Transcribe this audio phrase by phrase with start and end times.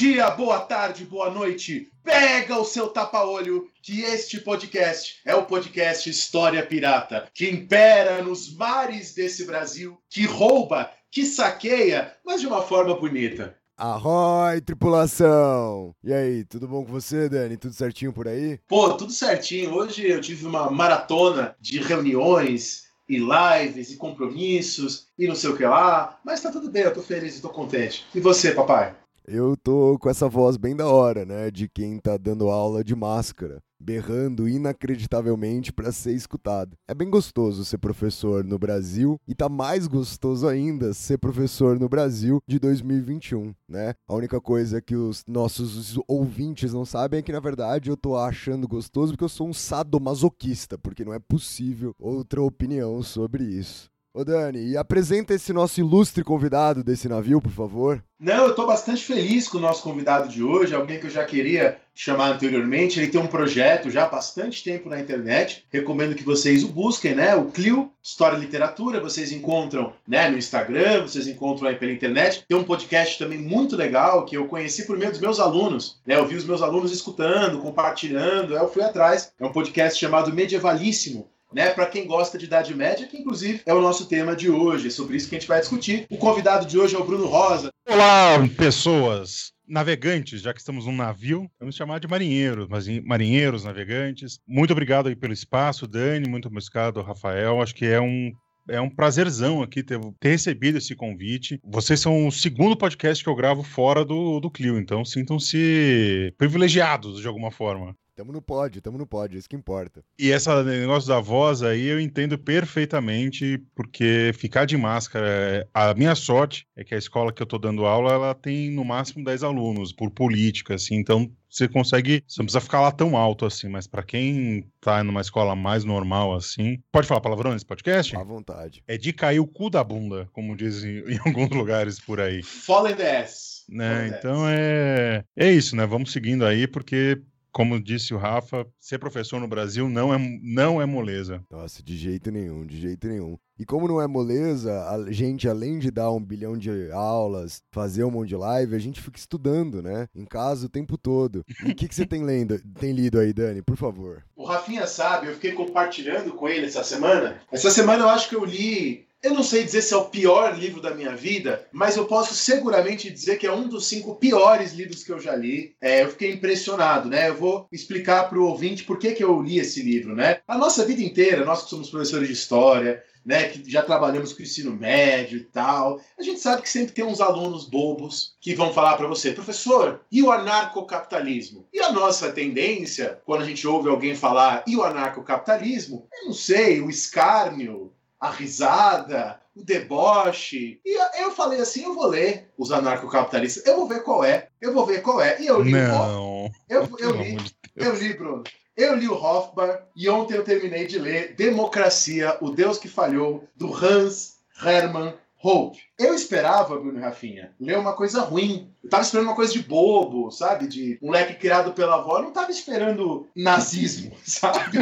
[0.00, 1.92] Dia, boa tarde, boa noite.
[2.02, 8.50] Pega o seu tapa-olho que este podcast é o podcast História Pirata, que impera nos
[8.56, 13.54] mares desse Brasil, que rouba, que saqueia, mas de uma forma bonita.
[13.76, 15.94] Arroi, tripulação!
[16.02, 17.58] E aí, tudo bom com você, Dani?
[17.58, 18.58] Tudo certinho por aí?
[18.66, 19.74] Pô, tudo certinho.
[19.74, 25.56] Hoje eu tive uma maratona de reuniões e lives e compromissos e não sei o
[25.58, 28.06] que lá, mas tá tudo bem, eu tô feliz e tô contente.
[28.14, 28.94] E você, papai?
[29.32, 31.52] Eu tô com essa voz bem da hora, né?
[31.52, 36.76] De quem tá dando aula de máscara, berrando inacreditavelmente para ser escutado.
[36.88, 41.88] É bem gostoso ser professor no Brasil e tá mais gostoso ainda ser professor no
[41.88, 43.94] Brasil de 2021, né?
[44.08, 48.16] A única coisa que os nossos ouvintes não sabem é que na verdade eu tô
[48.16, 53.88] achando gostoso porque eu sou um sadomasoquista, porque não é possível outra opinião sobre isso.
[54.12, 58.02] Ô Dani, e apresenta esse nosso ilustre convidado desse navio, por favor.
[58.18, 61.24] Não, eu estou bastante feliz com o nosso convidado de hoje, alguém que eu já
[61.24, 62.98] queria chamar anteriormente.
[62.98, 65.64] Ele tem um projeto já há bastante tempo na internet.
[65.70, 67.36] Recomendo que vocês o busquem, né?
[67.36, 68.98] O Clio, História e Literatura.
[68.98, 72.44] Vocês encontram né, no Instagram, vocês encontram aí pela internet.
[72.48, 76.00] Tem um podcast também muito legal que eu conheci por meio dos meus alunos.
[76.04, 76.16] Né?
[76.16, 78.56] Eu vi os meus alunos escutando, compartilhando.
[78.56, 79.32] Eu fui atrás.
[79.38, 83.74] É um podcast chamado Medievalíssimo né, para quem gosta de Idade Média, que inclusive é
[83.74, 86.06] o nosso tema de hoje, é sobre isso que a gente vai discutir.
[86.10, 87.70] O convidado de hoje é o Bruno Rosa.
[87.88, 89.52] Olá, pessoas!
[89.66, 92.66] Navegantes, já que estamos num navio, vamos chamar de marinheiros,
[93.04, 94.40] marinheiros, navegantes.
[94.46, 97.62] Muito obrigado aí pelo espaço, Dani, muito obrigado, Rafael.
[97.62, 98.32] Acho que é um
[98.68, 101.60] é um prazerzão aqui ter, ter, recebido esse convite.
[101.64, 107.20] Vocês são o segundo podcast que eu gravo fora do, do Clio, então sintam-se privilegiados
[107.20, 107.96] de alguma forma.
[108.20, 110.04] Tamo no pódio, tamo no pódio, isso que importa.
[110.18, 116.14] E esse negócio da voz aí eu entendo perfeitamente, porque ficar de máscara, a minha
[116.14, 119.42] sorte é que a escola que eu tô dando aula, ela tem no máximo 10
[119.42, 123.68] alunos, por política, assim, então você consegue, você não precisa ficar lá tão alto assim,
[123.68, 128.14] mas para quem tá numa escola mais normal assim, pode falar palavrão nesse podcast?
[128.14, 128.84] À vontade.
[128.86, 132.42] É de cair o cu da bunda, como dizem em alguns lugares por aí.
[132.42, 133.64] Fallen ass.
[133.68, 134.08] Né?
[134.08, 135.86] Então é, é isso, né?
[135.86, 137.20] Vamos seguindo aí, porque
[137.52, 141.42] como disse o Rafa, ser professor no Brasil não é, não é moleza.
[141.50, 143.38] Nossa, de jeito nenhum, de jeito nenhum.
[143.58, 148.04] E como não é moleza, a gente, além de dar um bilhão de aulas, fazer
[148.04, 150.08] um monte de live, a gente fica estudando, né?
[150.14, 151.44] Em casa o tempo todo.
[151.66, 154.24] E o que, que você tem, lendo, tem lido aí, Dani, por favor?
[154.34, 157.42] O Rafinha sabe, eu fiquei compartilhando com ele essa semana.
[157.52, 160.58] Essa semana eu acho que eu li eu não sei dizer se é o pior
[160.58, 164.72] livro da minha vida, mas eu posso seguramente dizer que é um dos cinco piores
[164.72, 165.74] livros que eu já li.
[165.80, 167.28] É, eu fiquei impressionado, né?
[167.28, 170.40] Eu vou explicar para o ouvinte por que, que eu li esse livro, né?
[170.48, 174.42] A nossa vida inteira, nós que somos professores de história, né, que já trabalhamos com
[174.42, 178.72] ensino médio e tal, a gente sabe que sempre tem uns alunos bobos que vão
[178.72, 181.68] falar para você, professor, e o anarcocapitalismo?
[181.72, 186.32] E a nossa tendência, quando a gente ouve alguém falar e o anarcocapitalismo, eu não
[186.32, 190.80] sei, o escárnio, a risada, o deboche.
[190.84, 194.72] E eu falei assim: eu vou ler os anarcocapitalistas, eu vou ver qual é, eu
[194.72, 195.40] vou ver qual é.
[195.40, 196.46] E eu li Não.
[196.46, 197.36] o eu, eu, li,
[197.76, 198.44] eu li, Bruno.
[198.76, 203.44] Eu li o Hofbauer e ontem eu terminei de ler Democracia, o Deus que Falhou,
[203.56, 205.78] do Hans Hermann Hope.
[205.98, 208.70] Eu esperava, Bruno Rafinha, ler uma coisa ruim.
[208.82, 210.66] Eu tava esperando uma coisa de bobo, sabe?
[210.66, 212.18] De moleque criado pela avó.
[212.18, 214.78] Eu não tava esperando nazismo, sabe?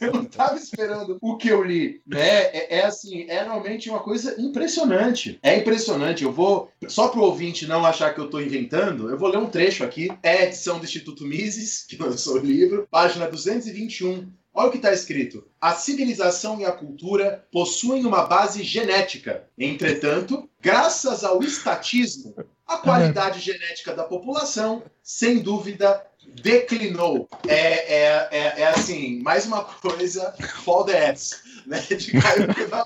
[0.00, 2.02] Eu não tava esperando o que eu li.
[2.06, 2.20] Né?
[2.20, 5.38] É, é assim, é realmente uma coisa impressionante.
[5.42, 6.24] É impressionante.
[6.24, 9.50] Eu vou, só pro ouvinte não achar que eu tô inventando, eu vou ler um
[9.50, 10.10] trecho aqui.
[10.22, 14.30] É edição do Instituto Mises, que lançou o livro, página 221.
[14.54, 15.46] Olha o que está escrito.
[15.60, 19.44] A civilização e a cultura possuem uma base genética.
[19.58, 22.34] Entretanto, graças ao estatismo,
[22.66, 26.04] a qualidade genética da população, sem dúvida,
[26.42, 27.28] declinou.
[27.46, 30.34] É, é, é, é assim, mais uma coisa,
[30.64, 31.80] fall the ass, né?
[31.80, 32.84] De cair da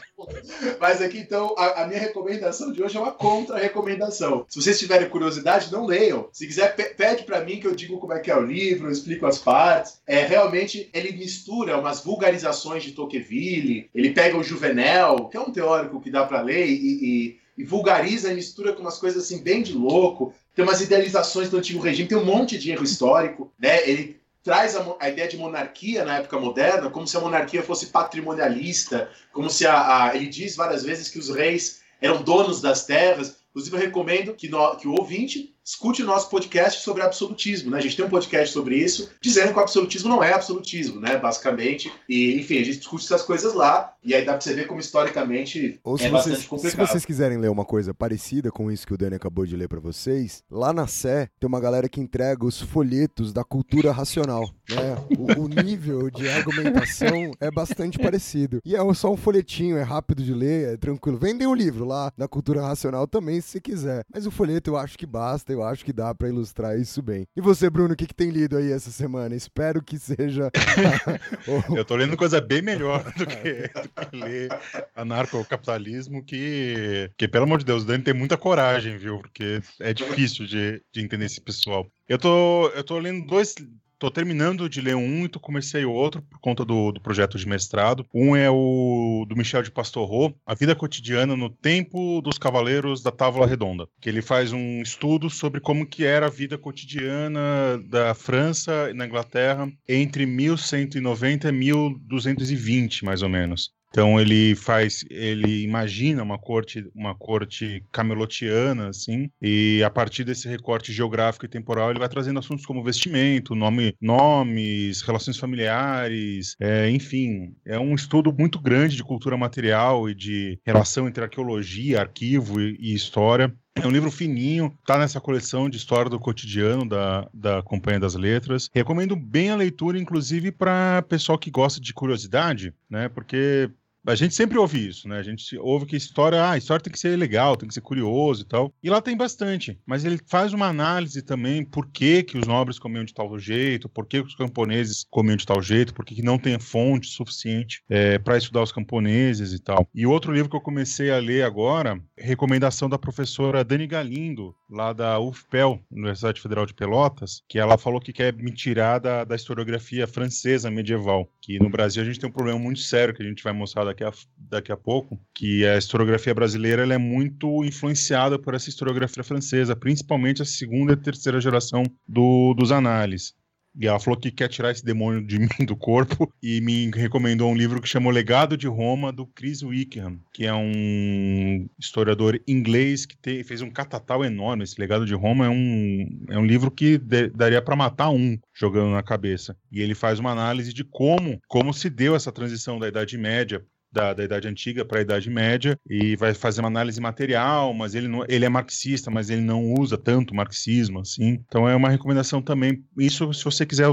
[0.81, 4.45] Mas aqui, então, a, a, minha recomendação de hoje é uma contra-recomendação.
[4.49, 6.29] Se vocês tiverem curiosidade, não leiam.
[6.33, 8.93] Se quiser, pede para mim que eu digo como é que é o livro, eu
[8.93, 10.01] explico as partes.
[10.07, 15.51] É, realmente, ele mistura umas vulgarizações de Tocqueville, ele pega o Juvenel, que é um
[15.51, 19.43] teórico que dá para ler e, e e vulgariza e mistura com umas coisas assim
[19.43, 20.35] bem de louco.
[20.55, 23.89] Tem umas idealizações do antigo regime, tem um monte de erro histórico, né?
[23.89, 27.87] Ele traz a, a, ideia de monarquia na época moderna como se a monarquia fosse
[27.87, 32.87] patrimonialista, como se a, a, ele diz várias vezes que os reis eram donos das
[32.87, 33.39] terras.
[33.51, 37.79] Inclusive, eu recomendo que, no, que o ouvinte escute o nosso podcast sobre absolutismo, né?
[37.79, 41.17] A gente tem um podcast sobre isso, dizendo que o absolutismo não é absolutismo, né?
[41.17, 41.93] Basicamente.
[42.09, 44.81] E, enfim, a gente discute essas coisas lá, e aí dá pra você ver como
[44.81, 46.87] historicamente Ou é se bastante vocês, complicado.
[46.87, 49.69] Se vocês quiserem ler uma coisa parecida com isso que o Dani acabou de ler
[49.69, 54.49] pra vocês, lá na Sé tem uma galera que entrega os folhetos da cultura racional.
[54.71, 54.97] Né?
[55.19, 58.61] O, o nível de argumentação é bastante parecido.
[58.65, 61.19] E é só um folhetinho, é rápido de ler, é tranquilo.
[61.19, 64.05] Vendem o livro lá da cultura racional também, se você quiser.
[64.13, 67.27] Mas o folheto eu acho que basta, eu acho que dá pra ilustrar isso bem.
[67.37, 69.35] E você, Bruno, o que, que tem lido aí essa semana?
[69.35, 70.51] Espero que seja.
[71.77, 73.71] Eu tô lendo coisa bem melhor do que
[74.13, 74.49] ler
[74.95, 79.19] anarcocapitalismo, que, que, pelo amor de Deus, o Dani tem muita coragem, viu?
[79.19, 81.91] Porque é difícil de, de entender esse pessoal.
[82.09, 83.55] Eu tô, eu tô lendo dois,
[83.99, 87.39] Tô terminando de ler um e tô comecei o outro por conta do, do projeto
[87.39, 88.07] de mestrado.
[88.13, 93.11] Um é o do Michel de Pastorro, A Vida Cotidiana no Tempo dos Cavaleiros da
[93.11, 98.13] Távola Redonda, que ele faz um estudo sobre como que era a vida cotidiana da
[98.13, 103.76] França e na Inglaterra entre 1190 e 1220, mais ou menos.
[103.91, 110.49] Então ele faz, ele imagina uma corte, uma corte camelotiana, assim, e a partir desse
[110.49, 116.91] recorte geográfico e temporal ele vai trazendo assuntos como vestimento, nome, nomes, relações familiares, é,
[116.91, 122.61] enfim, é um estudo muito grande de cultura material e de relação entre arqueologia, arquivo
[122.61, 123.55] e, e história.
[123.83, 128.15] É um livro fininho, tá nessa coleção de história do cotidiano da, da Companhia das
[128.15, 128.71] Letras.
[128.75, 133.09] Recomendo bem a leitura, inclusive para pessoal que gosta de curiosidade, né?
[133.09, 133.71] Porque
[134.07, 135.19] a gente sempre ouve isso, né?
[135.19, 138.43] A gente ouve que história, ah, história tem que ser legal, tem que ser curioso
[138.43, 138.73] e tal.
[138.83, 142.79] E lá tem bastante, mas ele faz uma análise também por que, que os nobres
[142.79, 146.23] comiam de tal jeito, por que os camponeses comiam de tal jeito, por que, que
[146.23, 149.89] não tem fonte suficiente é, para estudar os camponeses e tal.
[149.95, 154.93] E outro livro que eu comecei a ler agora, recomendação da professora Dani Galindo, lá
[154.93, 159.37] da UFPEL, Universidade Federal de Pelotas, que ela falou que quer me tirar da, da
[159.37, 163.27] historiografia francesa medieval, que no Brasil a gente tem um problema muito sério que a
[163.27, 167.65] gente vai mostrar daqui a, daqui a pouco, que a historiografia brasileira ela é muito
[167.65, 173.35] influenciada por essa historiografia francesa, principalmente a segunda e terceira geração do, dos análises.
[173.79, 177.51] E ela falou que quer tirar esse demônio de mim do corpo e me recomendou
[177.51, 182.41] um livro que chama O Legado de Roma, do Chris Wickham, que é um historiador
[182.49, 184.65] inglês que te, fez um catatal enorme.
[184.65, 188.39] Esse Legado de Roma é um, é um livro que de, daria para matar um
[188.55, 189.57] jogando na cabeça.
[189.71, 193.63] E ele faz uma análise de como, como se deu essa transição da Idade Média
[193.97, 197.95] da, da, Idade Antiga para a Idade Média e vai fazer uma análise material, mas
[197.95, 201.43] ele, não, ele é marxista, mas ele não usa tanto marxismo assim.
[201.49, 202.85] Então é uma recomendação também.
[202.99, 203.89] Isso se você quiser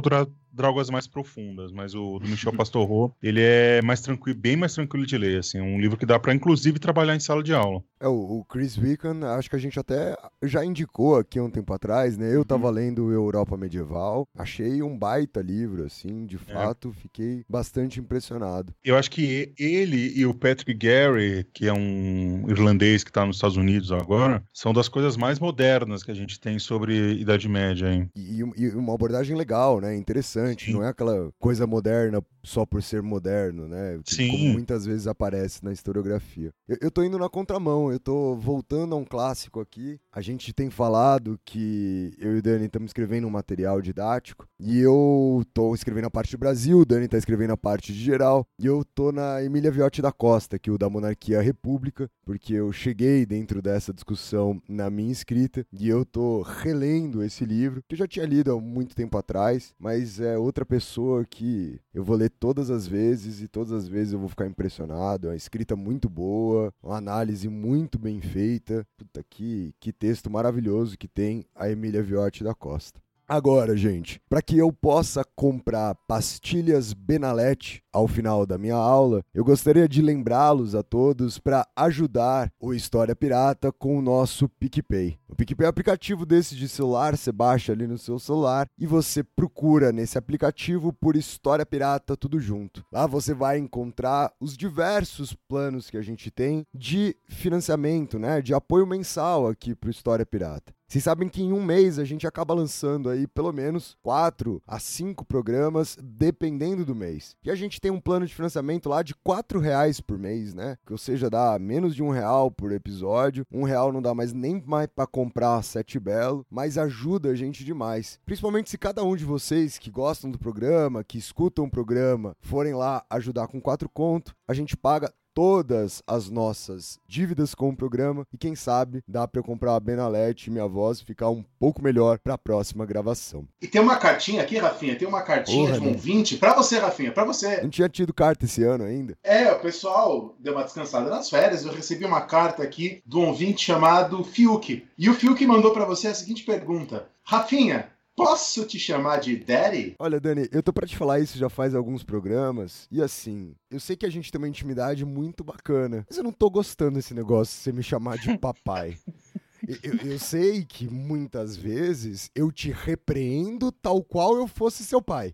[0.54, 5.06] drogas mais profundas, mas o do Michel Pastorro, ele é mais tranquilo, bem mais tranquilo
[5.06, 7.84] de ler, assim, um livro que dá para inclusive trabalhar em sala de aula.
[8.00, 12.18] É, o Chris Wickham, acho que a gente até já indicou aqui um tempo atrás,
[12.18, 12.34] né?
[12.34, 12.44] Eu uhum.
[12.44, 16.54] tava lendo Europa Medieval, achei um baita livro, assim, de é.
[16.54, 17.02] fato, é.
[17.02, 18.74] fiquei bastante impressionado.
[18.84, 23.38] Eu acho que ele e o Patrick Gary, que é um irlandês que tá nos
[23.38, 27.92] Estados Unidos agora, são das coisas mais modernas que a gente tem sobre Idade Média,
[27.92, 28.10] hein?
[28.16, 29.96] E, e uma abordagem legal, né?
[29.96, 30.74] Interessante interessante, Sim.
[30.74, 34.00] não é aquela coisa moderna só por ser moderno, né?
[34.06, 34.30] Sim.
[34.30, 36.52] Como muitas vezes aparece na historiografia.
[36.68, 40.00] Eu, eu tô indo na contramão, eu tô voltando a um clássico aqui.
[40.12, 44.80] A gente tem falado que eu e o Dani estamos escrevendo um material didático e
[44.80, 48.46] eu tô escrevendo a parte do Brasil, o Dani tá escrevendo a parte de geral
[48.60, 52.54] e eu tô na Emília Viotti da Costa, que é o da Monarquia República, porque
[52.54, 57.96] eu cheguei dentro dessa discussão na minha escrita e eu tô relendo esse livro que
[57.96, 62.16] eu já tinha lido há muito tempo atrás, mas é outra pessoa que eu vou
[62.16, 65.28] ler todas as vezes e todas as vezes eu vou ficar impressionado.
[65.28, 68.86] É uma escrita muito boa, uma análise muito bem feita.
[68.98, 73.02] Puta, que, que texto maravilhoso que tem a Emília Viotti da Costa.
[73.34, 79.44] Agora, gente, para que eu possa comprar pastilhas Benalete ao final da minha aula, eu
[79.44, 85.18] gostaria de lembrá-los a todos para ajudar o História Pirata com o nosso PicPay.
[85.28, 88.86] O PicPay é um aplicativo desse de celular, você baixa ali no seu celular e
[88.86, 92.86] você procura nesse aplicativo por História Pirata tudo junto.
[92.92, 98.54] Lá você vai encontrar os diversos planos que a gente tem de financiamento, né, de
[98.54, 100.72] apoio mensal aqui para o História Pirata.
[100.94, 104.78] Vocês sabem que em um mês a gente acaba lançando aí pelo menos quatro a
[104.78, 107.36] cinco programas, dependendo do mês.
[107.44, 110.78] E a gente tem um plano de financiamento lá de quatro reais por mês, né?
[110.86, 113.44] Que ou seja, dá menos de um real por episódio.
[113.52, 117.66] Um real não dá mais nem mais para comprar sete belo, mas ajuda a gente
[117.66, 118.20] demais.
[118.24, 122.76] Principalmente se cada um de vocês que gostam do programa, que escutam o programa, forem
[122.76, 128.26] lá ajudar com quatro conto, a gente paga todas as nossas dívidas com o programa
[128.32, 131.82] e quem sabe dá para eu comprar a Benalete e minha voz ficar um pouco
[131.82, 133.48] melhor para a próxima gravação.
[133.62, 135.98] E tem uma cartinha aqui, Rafinha, tem uma cartinha Porra, de um né?
[135.98, 137.62] 20 para você, Rafinha, para você.
[137.62, 139.18] Não tinha tido carta esse ano ainda?
[139.24, 143.28] É, o pessoal deu uma descansada nas férias, eu recebi uma carta aqui do um
[143.28, 144.86] ouvinte chamado Fiuk.
[144.98, 149.96] E o Fiuk mandou para você a seguinte pergunta: Rafinha, Posso te chamar de Daddy?
[149.98, 152.88] Olha, Dani, eu tô pra te falar isso já faz alguns programas.
[152.92, 156.06] E assim, eu sei que a gente tem uma intimidade muito bacana.
[156.08, 158.98] Mas eu não tô gostando desse negócio de você me chamar de papai.
[159.82, 165.34] Eu, eu, sei que muitas vezes eu te repreendo tal qual eu fosse seu pai.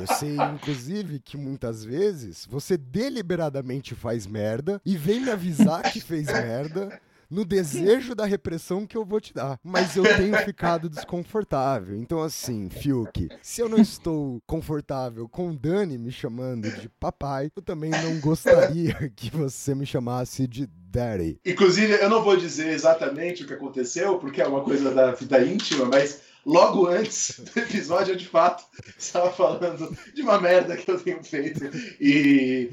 [0.00, 6.00] Eu sei, inclusive, que muitas vezes você deliberadamente faz merda e vem me avisar que
[6.00, 9.58] fez merda no desejo da repressão que eu vou te dar.
[9.62, 11.96] Mas eu tenho ficado desconfortável.
[11.96, 17.62] Então, assim, Fiuk, se eu não estou confortável com Dani me chamando de papai, eu
[17.62, 21.38] também não gostaria que você me chamasse de Daddy.
[21.44, 25.40] Inclusive, eu não vou dizer exatamente o que aconteceu, porque é uma coisa da vida
[25.44, 28.64] íntima, mas logo antes do episódio, eu de fato
[28.96, 31.60] estava falando de uma merda que eu tenho feito
[32.00, 32.72] e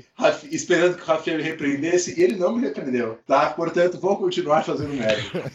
[0.49, 3.49] esperando que o Rafael me repreendesse, e ele não me repreendeu, tá?
[3.49, 5.51] Portanto, vou continuar fazendo merda.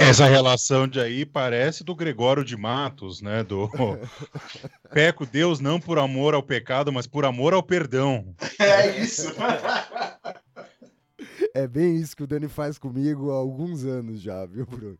[0.02, 3.44] Essa relação de aí parece do Gregório de Matos, né?
[3.44, 3.70] Do
[4.92, 8.34] Peco Deus não por amor ao pecado, mas por amor ao perdão.
[8.58, 9.32] É isso.
[11.54, 14.98] É bem isso que o Dani faz comigo há alguns anos já, viu, Bruno?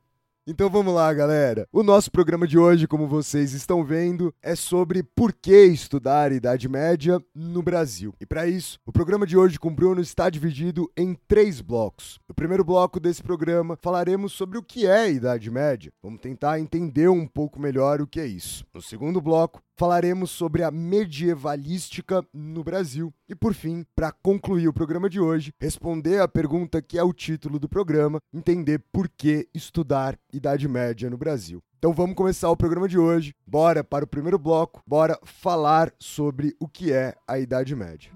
[0.50, 1.68] Então vamos lá, galera.
[1.70, 6.66] O nosso programa de hoje, como vocês estão vendo, é sobre por que estudar Idade
[6.70, 8.14] Média no Brasil.
[8.18, 12.18] E para isso, o programa de hoje com Bruno está dividido em três blocos.
[12.26, 15.92] No primeiro bloco desse programa, falaremos sobre o que é Idade Média.
[16.02, 18.64] Vamos tentar entender um pouco melhor o que é isso.
[18.72, 23.14] No segundo bloco, falaremos sobre a medievalística no Brasil.
[23.28, 27.12] E por fim, para concluir o programa de hoje, responder a pergunta que é o
[27.12, 31.62] título do programa, entender por que estudar Idade Média no Brasil.
[31.78, 33.32] Então vamos começar o programa de hoje.
[33.46, 38.10] Bora para o primeiro bloco, bora falar sobre o que é a Idade Média.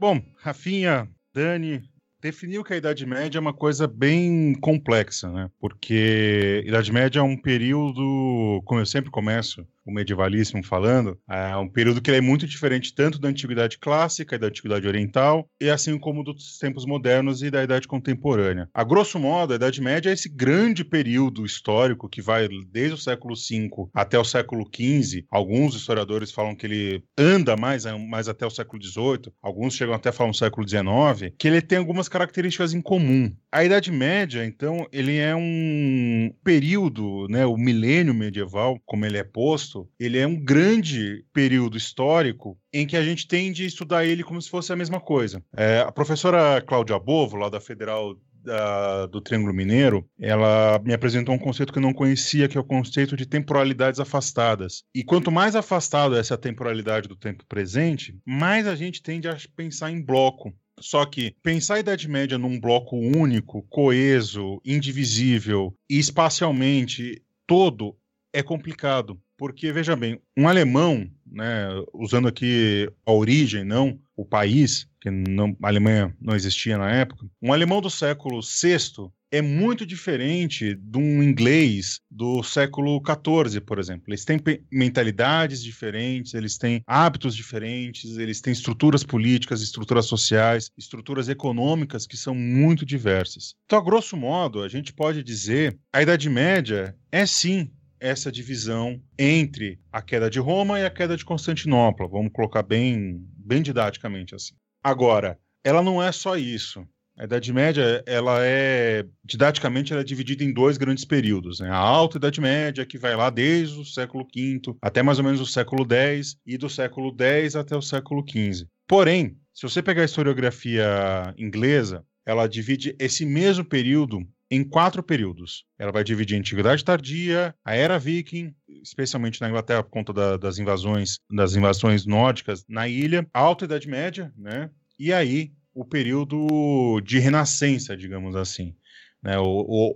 [0.00, 1.82] Bom, Rafinha, Dani,
[2.22, 5.50] definiu que a Idade Média é uma coisa bem complexa, né?
[5.60, 12.00] Porque Idade Média é um período, como eu sempre começo o falando, é um período
[12.00, 16.22] que é muito diferente tanto da antiguidade clássica e da antiguidade oriental, e assim como
[16.22, 18.68] dos tempos modernos e da idade contemporânea.
[18.72, 22.98] A grosso modo, a Idade Média é esse grande período histórico que vai desde o
[22.98, 25.24] século V até o século XV.
[25.30, 30.08] Alguns historiadores falam que ele anda mais, mais até o século XVIII, alguns chegam até
[30.10, 33.32] a falar no século XIX, que ele tem algumas características em comum.
[33.52, 39.24] A Idade Média, então, ele é um período, né, o milênio medieval, como ele é
[39.24, 44.22] posto, ele é um grande período histórico em que a gente tende a estudar ele
[44.22, 45.42] como se fosse a mesma coisa.
[45.56, 51.34] É, a professora Cláudia Bovo, lá da Federal da, do Triângulo Mineiro, ela me apresentou
[51.34, 54.82] um conceito que eu não conhecia, que é o conceito de temporalidades afastadas.
[54.94, 59.36] E quanto mais afastado é essa temporalidade do tempo presente, mais a gente tende a
[59.54, 60.52] pensar em bloco.
[60.80, 67.94] Só que pensar a Idade Média num bloco único, coeso, indivisível e espacialmente todo
[68.32, 69.20] é complicado.
[69.40, 75.56] Porque, veja bem, um alemão, né, usando aqui a origem, não o país, que não,
[75.62, 80.98] a Alemanha não existia na época, um alemão do século VI é muito diferente de
[80.98, 84.04] um inglês do século XIV, por exemplo.
[84.08, 84.38] Eles têm
[84.70, 92.16] mentalidades diferentes, eles têm hábitos diferentes, eles têm estruturas políticas, estruturas sociais, estruturas econômicas que
[92.16, 93.54] são muito diversas.
[93.64, 97.70] Então, a grosso modo, a gente pode dizer a Idade Média é sim
[98.00, 102.08] essa divisão entre a queda de Roma e a queda de Constantinopla.
[102.08, 104.54] Vamos colocar bem, bem didaticamente assim.
[104.82, 106.86] Agora, ela não é só isso.
[107.18, 111.68] A Idade Média, ela é didaticamente ela é dividida em dois grandes períodos, né?
[111.68, 115.38] A Alta Idade Média, que vai lá desde o século V até mais ou menos
[115.38, 118.66] o século X, e do século X até o século XV.
[118.88, 125.64] Porém, se você pegar a historiografia inglesa, ela divide esse mesmo período em quatro períodos.
[125.78, 130.36] Ela vai dividir a Antiguidade Tardia, a Era Viking, especialmente na Inglaterra por conta da,
[130.36, 134.70] das invasões, das invasões nórdicas na ilha, a Alta Idade Média, né?
[134.98, 138.74] E aí o período de renascença, digamos assim,
[139.22, 139.38] né?
[139.38, 139.44] o,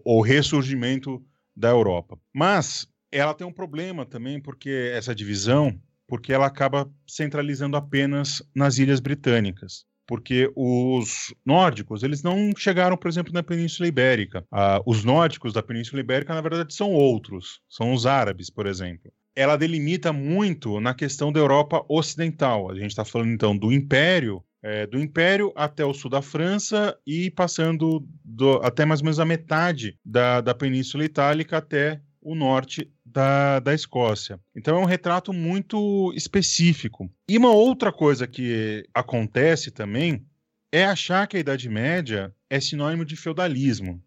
[0.05, 1.23] o, o ressurgimento
[1.57, 2.19] da Europa.
[2.33, 8.79] Mas ela tem um problema também, porque essa divisão, porque ela acaba centralizando apenas nas
[8.79, 14.45] ilhas britânicas porque os nórdicos eles não chegaram, por exemplo, na Península Ibérica.
[14.51, 19.13] Ah, os nórdicos da Península Ibérica, na verdade, são outros, são os árabes, por exemplo.
[19.37, 22.71] Ela delimita muito na questão da Europa Ocidental.
[22.71, 26.97] A gente está falando então do Império é, do Império até o sul da França
[27.07, 32.35] e passando do, até mais ou menos a metade da, da Península Itálica até o
[32.35, 34.41] norte da, da Escócia.
[34.55, 37.09] Então é um retrato muito específico.
[37.29, 40.27] E uma outra coisa que acontece também
[40.73, 44.03] é achar que a Idade Média é sinônimo de feudalismo.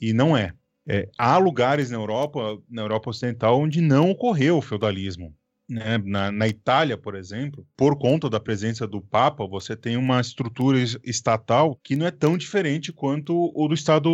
[0.00, 0.54] E não é.
[0.88, 5.36] é há lugares na Europa, na Europa Ocidental, onde não ocorreu o feudalismo.
[5.68, 5.98] Né?
[6.04, 10.78] Na, na, Itália, por exemplo, por conta da presença do Papa, você tem uma estrutura
[11.04, 14.10] estatal que não é tão diferente quanto o do Estado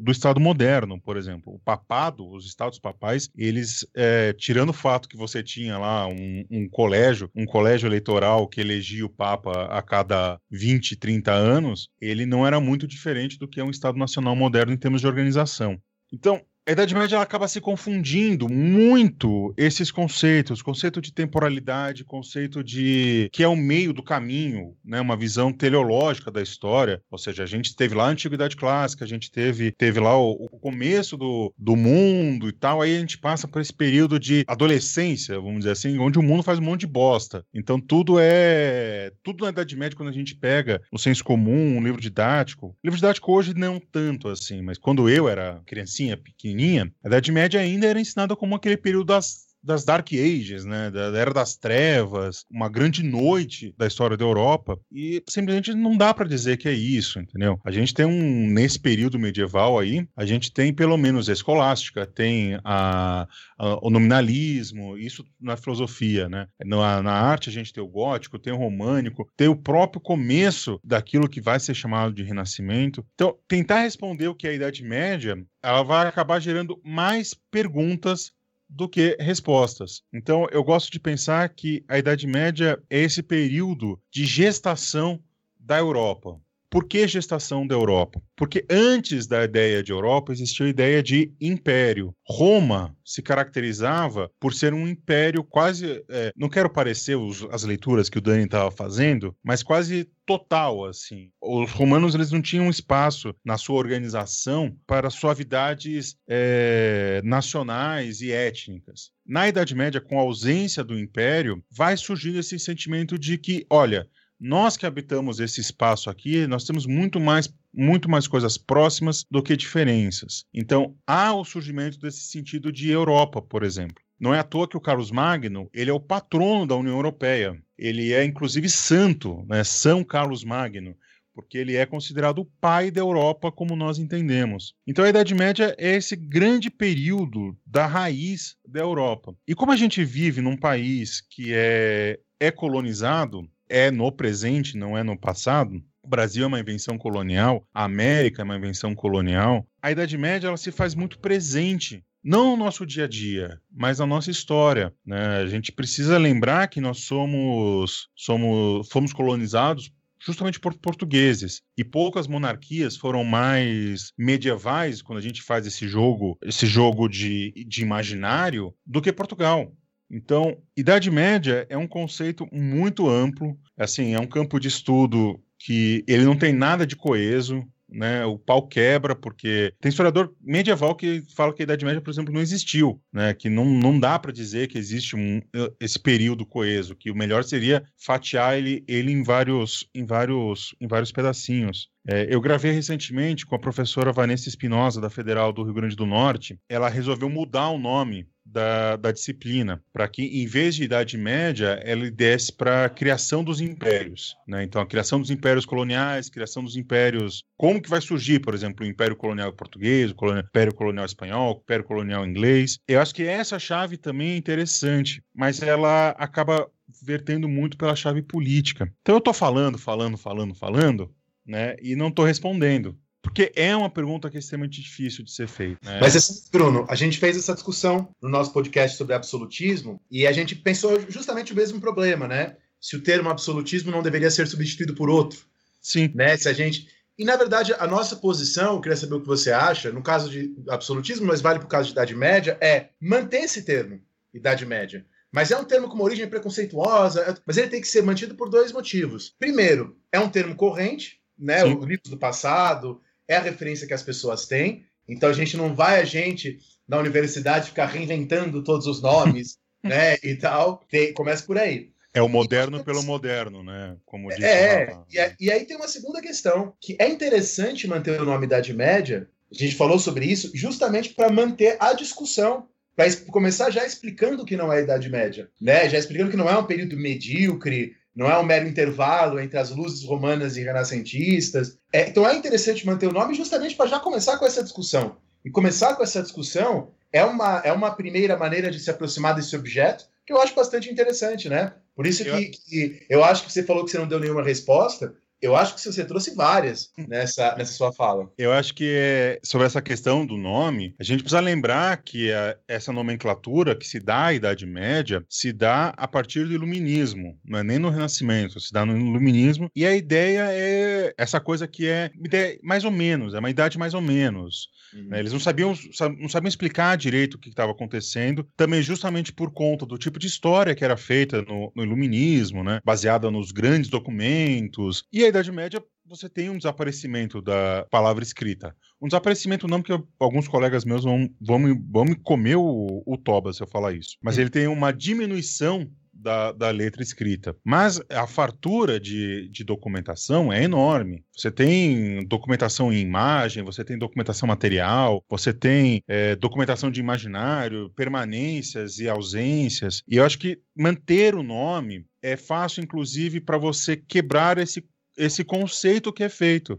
[0.00, 1.54] do Estado moderno, por exemplo.
[1.54, 6.44] O papado, os estados papais, eles, é, tirando o fato que você tinha lá um,
[6.50, 12.26] um, colégio, um colégio eleitoral que elegia o Papa a cada 20, 30 anos, ele
[12.26, 15.78] não era muito diferente do que é um Estado nacional moderno em termos de organização.
[16.12, 23.28] Então, a Idade Média acaba se confundindo muito esses conceitos, conceito de temporalidade, conceito de
[23.32, 27.00] que é o meio do caminho, né, uma visão teleológica da história.
[27.08, 30.32] Ou seja, a gente teve lá a antiguidade clássica, a gente teve, teve lá o,
[30.32, 34.44] o começo do, do mundo e tal, aí a gente passa por esse período de
[34.48, 37.44] adolescência, vamos dizer assim, onde o mundo faz um monte de bosta.
[37.54, 41.82] Então tudo é tudo na Idade Média quando a gente pega o senso comum, um
[41.84, 42.76] livro didático.
[42.82, 47.30] Livro didático hoje não tanto assim, mas quando eu era criancinha, pequenininha pequenininha, a Idade
[47.30, 51.56] Média ainda era ensinada como aquele período das das Dark Ages, né, da, Era das
[51.56, 56.68] Trevas, uma grande noite da história da Europa, e simplesmente não dá para dizer que
[56.68, 57.60] é isso, entendeu?
[57.64, 62.06] A gente tem um, nesse período medieval aí, a gente tem pelo menos a escolástica,
[62.06, 63.26] tem a,
[63.58, 66.46] a, o nominalismo, isso na filosofia, né?
[66.64, 70.78] Na, na arte a gente tem o gótico, tem o românico, tem o próprio começo
[70.84, 73.04] daquilo que vai ser chamado de renascimento.
[73.14, 78.35] Então, tentar responder o que é a Idade Média, ela vai acabar gerando mais perguntas
[78.68, 80.02] do que respostas.
[80.12, 85.22] Então, eu gosto de pensar que a Idade Média é esse período de gestação
[85.58, 86.40] da Europa.
[86.76, 88.20] Por que gestação da Europa?
[88.36, 92.14] Porque antes da ideia de Europa existia a ideia de império.
[92.22, 96.04] Roma se caracterizava por ser um império quase.
[96.06, 100.84] É, não quero parecer os, as leituras que o Dani estava fazendo, mas quase total
[100.84, 101.30] assim.
[101.40, 109.12] Os romanos eles não tinham espaço na sua organização para suavidades é, nacionais e étnicas.
[109.26, 114.06] Na Idade Média, com a ausência do império, vai surgindo esse sentimento de que, olha,
[114.38, 119.42] nós que habitamos esse espaço aqui, nós temos muito mais muito mais coisas próximas do
[119.42, 120.46] que diferenças.
[120.54, 124.02] Então, há o surgimento desse sentido de Europa, por exemplo.
[124.18, 127.60] Não é à toa que o Carlos Magno, ele é o patrono da União Europeia.
[127.76, 129.62] Ele é inclusive santo, né?
[129.62, 130.96] São Carlos Magno,
[131.34, 134.74] porque ele é considerado o pai da Europa como nós entendemos.
[134.86, 139.36] Então a Idade Média é esse grande período da raiz da Europa.
[139.46, 144.96] E como a gente vive num país que é, é colonizado, é no presente, não
[144.96, 145.82] é no passado.
[146.02, 149.66] O Brasil é uma invenção colonial, a América é uma invenção colonial.
[149.82, 154.00] A Idade Média ela se faz muito presente não no nosso dia a dia, mas
[154.00, 154.92] na nossa história.
[155.04, 155.38] Né?
[155.38, 161.62] A gente precisa lembrar que nós somos, somos fomos colonizados justamente por portugueses.
[161.76, 167.52] E poucas monarquias foram mais medievais quando a gente faz esse jogo, esse jogo de,
[167.66, 169.72] de imaginário, do que Portugal.
[170.10, 176.04] Então, Idade Média é um conceito muito amplo, assim, é um campo de estudo que
[176.06, 178.24] ele não tem nada de coeso, né?
[178.24, 182.32] O pau quebra porque tem historiador medieval que fala que a Idade Média, por exemplo,
[182.32, 183.32] não existiu, né?
[183.32, 185.40] Que não, não dá para dizer que existe um,
[185.80, 190.86] esse período coeso, que o melhor seria fatiar ele, ele em vários em vários em
[190.86, 191.88] vários pedacinhos.
[192.08, 196.06] É, eu gravei recentemente com a professora Vanessa Espinosa, da Federal do Rio Grande do
[196.06, 196.58] Norte.
[196.68, 201.80] Ela resolveu mudar o nome da, da disciplina, para que, em vez de Idade Média,
[201.84, 204.36] ela desse para a criação dos impérios.
[204.46, 204.62] Né?
[204.62, 207.44] Então, a criação dos impérios coloniais, criação dos impérios.
[207.56, 211.60] Como que vai surgir, por exemplo, o Império Colonial Português, o Império Colonial Espanhol, o
[211.60, 212.78] Império Colonial Inglês.
[212.86, 216.70] Eu acho que essa chave também é interessante, mas ela acaba
[217.02, 218.90] vertendo muito pela chave política.
[219.02, 221.10] Então, eu estou falando, falando, falando, falando
[221.46, 221.76] né?
[221.80, 222.98] E não estou respondendo.
[223.26, 225.78] Porque é uma pergunta que é extremamente difícil de ser feita.
[225.82, 225.98] Né?
[226.00, 230.32] Mas, assim, Bruno, a gente fez essa discussão no nosso podcast sobre absolutismo e a
[230.32, 232.56] gente pensou justamente o mesmo problema, né?
[232.80, 235.40] Se o termo absolutismo não deveria ser substituído por outro.
[235.80, 236.10] Sim.
[236.14, 236.36] Né?
[236.36, 236.88] Se a gente.
[237.18, 240.30] E, na verdade, a nossa posição, eu queria saber o que você acha, no caso
[240.30, 244.00] de absolutismo, mas vale para o caso de Idade Média, é manter esse termo,
[244.32, 245.04] Idade Média.
[245.32, 248.48] Mas é um termo com uma origem preconceituosa, mas ele tem que ser mantido por
[248.48, 249.34] dois motivos.
[249.38, 251.62] Primeiro, é um termo corrente, né?
[251.62, 251.74] Sim.
[251.74, 254.84] O livro do passado é a referência que as pessoas têm.
[255.08, 256.58] Então a gente não vai a gente
[256.88, 260.16] na universidade ficar reinventando todos os nomes, né?
[260.22, 260.84] E tal.
[260.88, 261.90] Tem, começa por aí.
[262.16, 263.94] É o moderno pelo moderno, né?
[264.06, 268.18] Como disse é, e, é, e aí tem uma segunda questão, que é interessante manter
[268.18, 273.14] o nome Idade Média, a gente falou sobre isso, justamente para manter a discussão, para
[273.30, 275.90] começar já explicando que não é a Idade Média, né?
[275.90, 279.70] Já explicando que não é um período medíocre, não é um mero intervalo entre as
[279.70, 281.78] luzes romanas e renascentistas.
[281.92, 285.18] É, então é interessante manter o nome justamente para já começar com essa discussão.
[285.44, 289.54] E começar com essa discussão é uma, é uma primeira maneira de se aproximar desse
[289.54, 291.74] objeto que eu acho bastante interessante, né?
[291.94, 295.14] Por isso que que eu acho que você falou que você não deu nenhuma resposta,
[295.40, 298.30] eu acho que você trouxe várias nessa, nessa sua fala.
[298.38, 302.56] Eu acho que é, sobre essa questão do nome, a gente precisa lembrar que a,
[302.66, 307.58] essa nomenclatura que se dá à Idade Média se dá a partir do Iluminismo, não
[307.58, 311.86] é nem no Renascimento, se dá no Iluminismo, e a ideia é essa coisa que
[311.86, 314.68] é ideia, mais ou menos, é uma idade mais ou menos.
[314.94, 315.08] Uhum.
[315.08, 315.18] Né?
[315.18, 315.74] Eles não sabiam,
[316.18, 320.26] não sabiam explicar direito o que estava acontecendo, também justamente por conta do tipo de
[320.26, 322.80] história que era feita no, no Iluminismo, né?
[322.84, 325.04] baseada nos grandes documentos.
[325.12, 328.74] E a Idade Média você tem um desaparecimento da palavra escrita.
[329.00, 333.16] Um desaparecimento não, porque alguns colegas meus vão, vão, me, vão me comer o, o
[333.16, 334.16] toba se eu falar isso.
[334.22, 337.54] Mas ele tem uma diminuição da, da letra escrita.
[337.64, 341.22] Mas a fartura de, de documentação é enorme.
[341.36, 347.90] Você tem documentação em imagem, você tem documentação material, você tem é, documentação de imaginário,
[347.90, 350.02] permanências e ausências.
[350.08, 354.84] E eu acho que manter o nome é fácil, inclusive, para você quebrar esse,
[355.16, 356.78] esse conceito que é feito.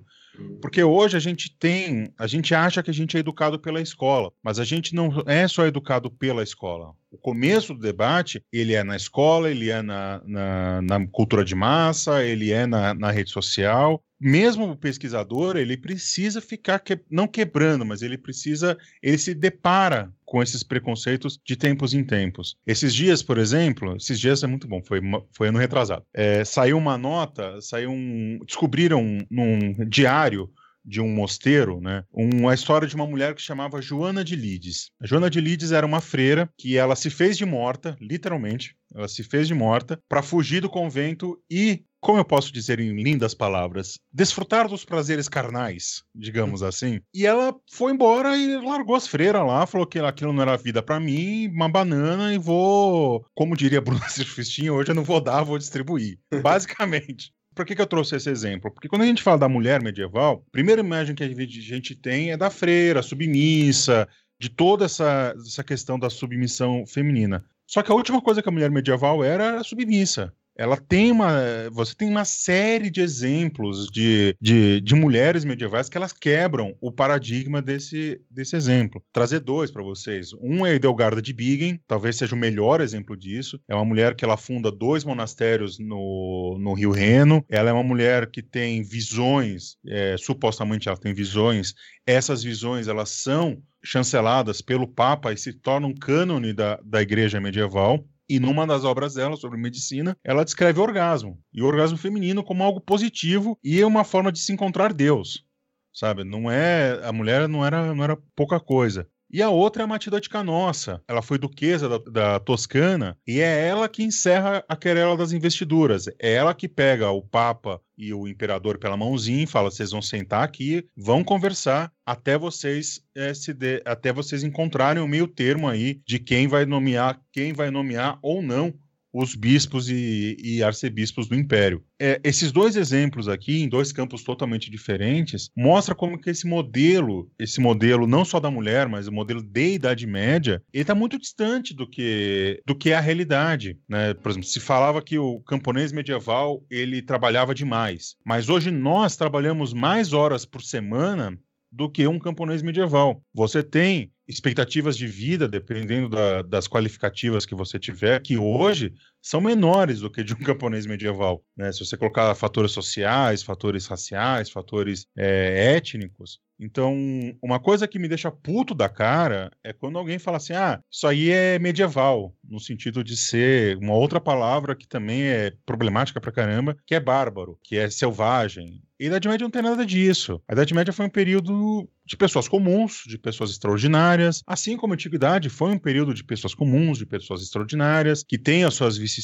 [0.62, 4.32] Porque hoje a gente tem, a gente acha que a gente é educado pela escola,
[4.43, 6.93] mas a gente não é só educado pela escola.
[7.09, 11.55] O começo do debate, ele é na escola, ele é na, na, na cultura de
[11.55, 14.03] massa, ele é na, na rede social.
[14.19, 20.11] Mesmo o pesquisador, ele precisa ficar, que, não quebrando, mas ele precisa, ele se depara
[20.25, 22.57] com esses preconceitos de tempos em tempos.
[22.65, 24.99] Esses dias, por exemplo, esses dias é muito bom, foi,
[25.31, 26.03] foi ano retrasado.
[26.13, 28.39] É, saiu uma nota, saiu um.
[28.45, 30.49] Descobriram num diário
[30.88, 32.04] de um mosteiro, né?
[32.12, 34.89] Uma história de uma mulher que chamava Joana de Lides.
[35.02, 39.08] A Joana de Lides era uma freira que ela se fez de morta, literalmente, ela
[39.08, 43.34] se fez de morta para fugir do convento e como eu posso dizer em lindas
[43.34, 47.02] palavras, desfrutar dos prazeres carnais, digamos assim.
[47.13, 50.82] E ela foi embora e largou as freiras lá, falou que aquilo não era vida
[50.82, 55.43] para mim, uma banana e vou, como diria Bruna Surfistinha, hoje eu não vou dar,
[55.43, 56.19] vou distribuir.
[56.41, 57.34] Basicamente.
[57.57, 58.69] Por que, que eu trouxe esse exemplo?
[58.69, 62.31] Porque quando a gente fala da mulher medieval, a primeira imagem que a gente tem
[62.31, 64.07] é da freira, submissa,
[64.39, 67.43] de toda essa, essa questão da submissão feminina.
[67.65, 71.69] Só que a última coisa que a mulher medieval era, era submissa ela tem uma.
[71.71, 76.91] Você tem uma série de exemplos de, de, de mulheres medievais que elas quebram o
[76.91, 79.03] paradigma desse, desse exemplo.
[79.13, 80.33] Trazer dois para vocês.
[80.41, 83.59] Um é Edelgarda de Bingen, talvez seja o melhor exemplo disso.
[83.69, 87.45] É uma mulher que ela funda dois monastérios no, no Rio Reno.
[87.47, 91.75] Ela é uma mulher que tem visões, é, supostamente ela tem visões.
[92.05, 98.03] Essas visões elas são chanceladas pelo Papa e se tornam cânone da, da Igreja medieval.
[98.29, 101.39] E numa das obras dela sobre medicina, ela descreve o orgasmo.
[101.53, 105.45] E o orgasmo feminino como algo positivo e uma forma de se encontrar Deus.
[105.93, 106.23] Sabe?
[106.23, 106.99] Não é.
[107.03, 109.07] A mulher não era, não era pouca coisa.
[109.29, 111.01] E a outra é a Matilda de Canossa.
[111.07, 116.07] Ela foi duquesa da, da, Toscana e é ela que encerra a querela das investiduras.
[116.19, 120.01] É ela que pega o Papa e o Imperador pela mãozinha e fala: vocês vão
[120.01, 125.67] sentar aqui, vão conversar até vocês é, se de, até vocês encontrarem o meio termo
[125.67, 128.73] aí de quem vai nomear, quem vai nomear ou não
[129.17, 131.84] os bispos e, e arcebispos do império.
[131.99, 137.30] É, esses dois exemplos aqui, em dois campos totalmente diferentes, mostra como que esse modelo,
[137.39, 141.17] esse modelo não só da mulher, mas o modelo de Idade Média, ele está muito
[141.17, 143.77] distante do que, do que é a realidade.
[143.89, 144.13] Né?
[144.13, 149.73] Por exemplo, se falava que o camponês medieval ele trabalhava demais, mas hoje nós trabalhamos
[149.73, 151.38] mais horas por semana
[151.71, 153.21] do que um camponês medieval.
[153.34, 158.93] Você tem expectativas de vida, dependendo da, das qualificativas que você tiver, que hoje
[159.27, 161.43] são menores do que de um camponês medieval.
[161.55, 161.71] Né?
[161.71, 166.95] Se você colocar fatores sociais, fatores raciais, fatores é, étnicos, então,
[167.41, 171.05] uma coisa que me deixa puto da cara é quando alguém fala assim: ah, isso
[171.05, 176.31] aí é medieval, no sentido de ser uma outra palavra que também é problemática pra
[176.31, 178.81] caramba, que é bárbaro, que é selvagem.
[178.99, 180.41] E a Idade Média não tem nada disso.
[180.47, 184.95] A Idade Média foi um período de pessoas comuns, de pessoas extraordinárias, assim como a
[184.95, 189.16] Antiguidade foi um período de pessoas comuns, de pessoas extraordinárias, que têm as suas vicissitudes,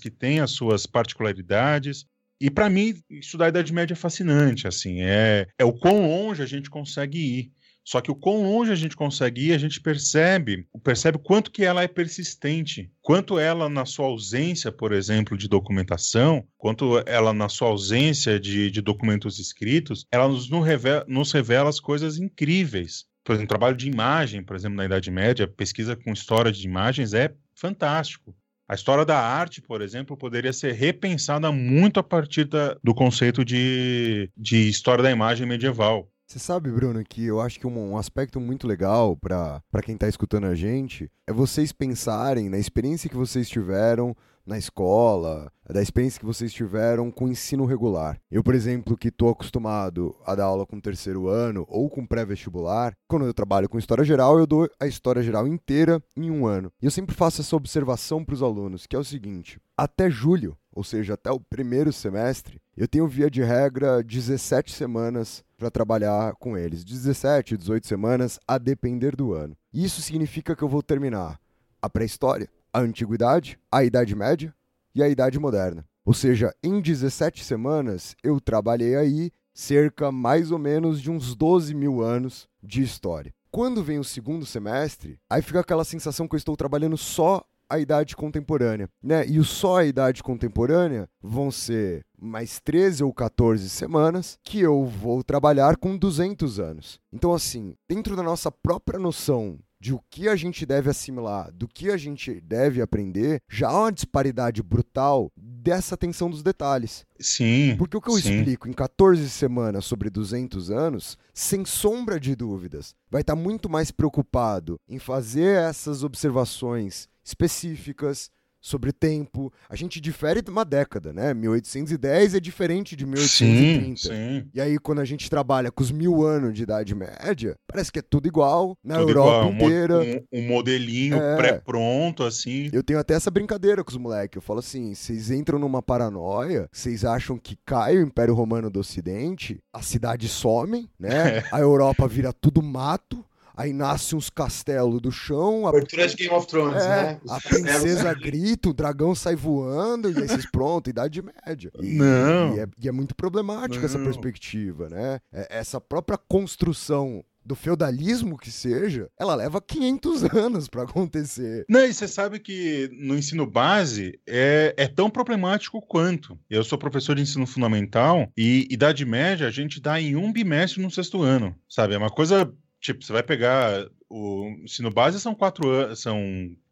[0.00, 2.06] que têm as suas particularidades.
[2.40, 6.42] E para mim, estudar a Idade Média é fascinante, assim, é, é o quão longe
[6.42, 7.52] a gente consegue ir.
[7.86, 11.64] Só que o quão longe a gente consegue ir, a gente percebe, percebe quanto que
[11.64, 17.48] ela é persistente, quanto ela na sua ausência, por exemplo, de documentação, quanto ela na
[17.48, 23.04] sua ausência de, de documentos escritos, ela nos, nos, revela, nos revela as coisas incríveis.
[23.22, 27.14] Por exemplo, trabalho de imagem, por exemplo, na Idade Média, pesquisa com história de imagens
[27.14, 28.34] é fantástico.
[28.68, 33.44] A história da arte, por exemplo, poderia ser repensada muito a partir da, do conceito
[33.44, 36.10] de, de história da imagem medieval.
[36.26, 40.08] Você sabe, Bruno, que eu acho que um, um aspecto muito legal para quem está
[40.08, 44.16] escutando a gente é vocês pensarem na experiência que vocês tiveram
[44.46, 48.18] na escola, da experiência que vocês tiveram com o ensino regular.
[48.30, 52.96] Eu, por exemplo, que estou acostumado a dar aula com terceiro ano ou com pré-vestibular,
[53.08, 56.70] quando eu trabalho com história geral, eu dou a história geral inteira em um ano.
[56.80, 60.56] E eu sempre faço essa observação para os alunos, que é o seguinte: até julho,
[60.72, 66.34] ou seja, até o primeiro semestre, eu tenho via de regra 17 semanas para trabalhar
[66.34, 66.84] com eles.
[66.84, 69.56] 17, 18 semanas, a depender do ano.
[69.72, 71.40] Isso significa que eu vou terminar
[71.80, 74.54] a pré-história, a antiguidade, a Idade Média
[74.94, 75.82] e a Idade Moderna.
[76.04, 81.74] Ou seja, em 17 semanas eu trabalhei aí cerca mais ou menos de uns 12
[81.74, 83.32] mil anos de história.
[83.50, 87.78] Quando vem o segundo semestre, aí fica aquela sensação que eu estou trabalhando só a
[87.78, 89.26] idade contemporânea, né?
[89.26, 94.84] E o só a idade contemporânea vão ser mais 13 ou 14 semanas que eu
[94.84, 97.00] vou trabalhar com 200 anos.
[97.10, 101.68] Então assim, dentro da nossa própria noção de o que a gente deve assimilar, do
[101.68, 107.06] que a gente deve aprender, já há uma disparidade brutal dessa atenção dos detalhes.
[107.20, 107.76] Sim.
[107.78, 108.36] Porque o que eu sim.
[108.36, 113.92] explico em 14 semanas sobre 200 anos, sem sombra de dúvidas, vai estar muito mais
[113.92, 118.28] preocupado em fazer essas observações específicas,
[118.60, 119.52] sobre tempo.
[119.68, 121.32] A gente difere de uma década, né?
[121.34, 123.96] 1810 é diferente de 1830.
[123.96, 124.48] Sim, sim.
[124.54, 127.98] E aí, quando a gente trabalha com os mil anos de Idade Média, parece que
[127.98, 129.98] é tudo igual na Tudo Europa igual, mo- inteira.
[130.32, 131.36] Um, um modelinho É.
[131.36, 132.70] pré-pronto, assim.
[132.72, 134.36] Eu tenho até essa brincadeira com os moleques.
[134.36, 138.80] Eu falo assim: vocês entram numa paranoia, vocês acham que cai o Império Romano do
[138.80, 141.42] Ocidente, as cidades somem, né?
[141.52, 143.24] A Europa vira tudo mato.
[143.56, 147.20] Aí nasce uns castelos do chão, a Abertura de Game of Thrones, É, né?
[147.28, 151.70] a princesa grita, o dragão sai voando, e aí vocês, pronto, Idade Média.
[151.80, 152.54] E, Não.
[152.56, 155.20] E é, e é muito problemática essa perspectiva, né?
[155.32, 161.64] É- essa própria construção do feudalismo que seja, ela leva 500 anos pra acontecer.
[161.68, 166.36] Não, e você sabe que no ensino base é, é tão problemático quanto.
[166.50, 170.82] Eu sou professor de ensino fundamental e Idade Média a gente dá em um bimestre
[170.82, 171.94] no sexto ano, sabe?
[171.94, 172.52] É uma coisa,
[172.86, 176.20] tipo, você vai pegar o ensino base são quatro anos, são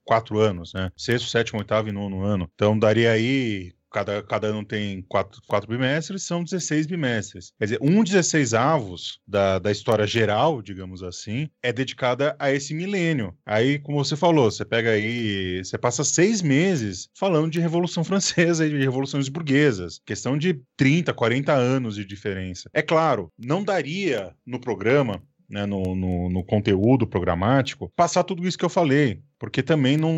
[0.04, 0.90] quatro anos, né?
[0.96, 2.48] Sexto, sétimo, oitavo e nono ano.
[2.54, 7.52] Então daria aí Cada, cada ano tem quatro, quatro bimestres, são 16 bimestres.
[7.56, 12.74] Quer dizer, um 16 avos da, da história geral, digamos assim, é dedicada a esse
[12.74, 13.32] milênio.
[13.46, 18.66] Aí, como você falou, você pega aí, você passa seis meses falando de Revolução Francesa
[18.66, 20.00] e de revoluções burguesas.
[20.04, 22.68] Questão de 30, 40 anos de diferença.
[22.74, 28.58] É claro, não daria no programa né, no, no, no, conteúdo programático, passar tudo isso
[28.58, 30.14] que eu falei, porque também não,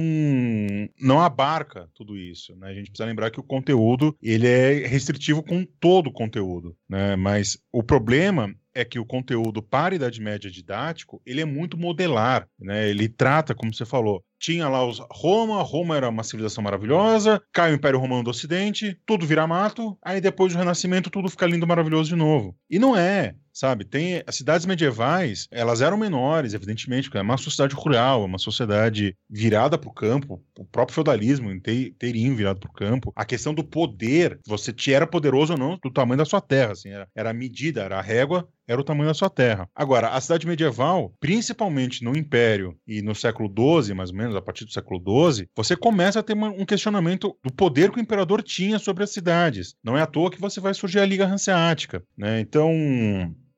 [1.00, 2.54] não abarca tudo isso.
[2.56, 2.68] Né?
[2.68, 7.16] A gente precisa lembrar que o conteúdo ele é restritivo com todo o conteúdo, né?
[7.16, 12.46] mas o problema é que o conteúdo para Idade Média didático ele é muito modelar,
[12.60, 12.88] né?
[12.88, 17.72] ele trata, como você falou, tinha lá os Roma, Roma era uma civilização maravilhosa, cai
[17.72, 21.66] o Império Romano do Ocidente, tudo vira mato, aí depois do Renascimento tudo fica lindo,
[21.66, 22.54] maravilhoso de novo.
[22.68, 23.84] E não é, sabe?
[23.84, 28.38] Tem as cidades medievais, elas eram menores, evidentemente, porque é uma sociedade rural, é uma
[28.38, 33.12] sociedade virada para o campo, o próprio feudalismo inteirinho virado para o campo.
[33.16, 36.72] A questão do poder, você te era poderoso ou não do tamanho da sua terra,
[36.72, 39.68] assim, era, era a medida, era a régua, era o tamanho da sua terra.
[39.74, 44.42] Agora, a cidade medieval, principalmente no Império e no século XII, mais ou menos, a
[44.42, 45.00] partir do século
[45.32, 49.04] XII, você começa a ter uma, um questionamento do poder que o imperador tinha sobre
[49.04, 49.74] as cidades.
[49.82, 52.40] Não é à toa que você vai surgir a Liga Hanseática, né?
[52.40, 52.72] Então,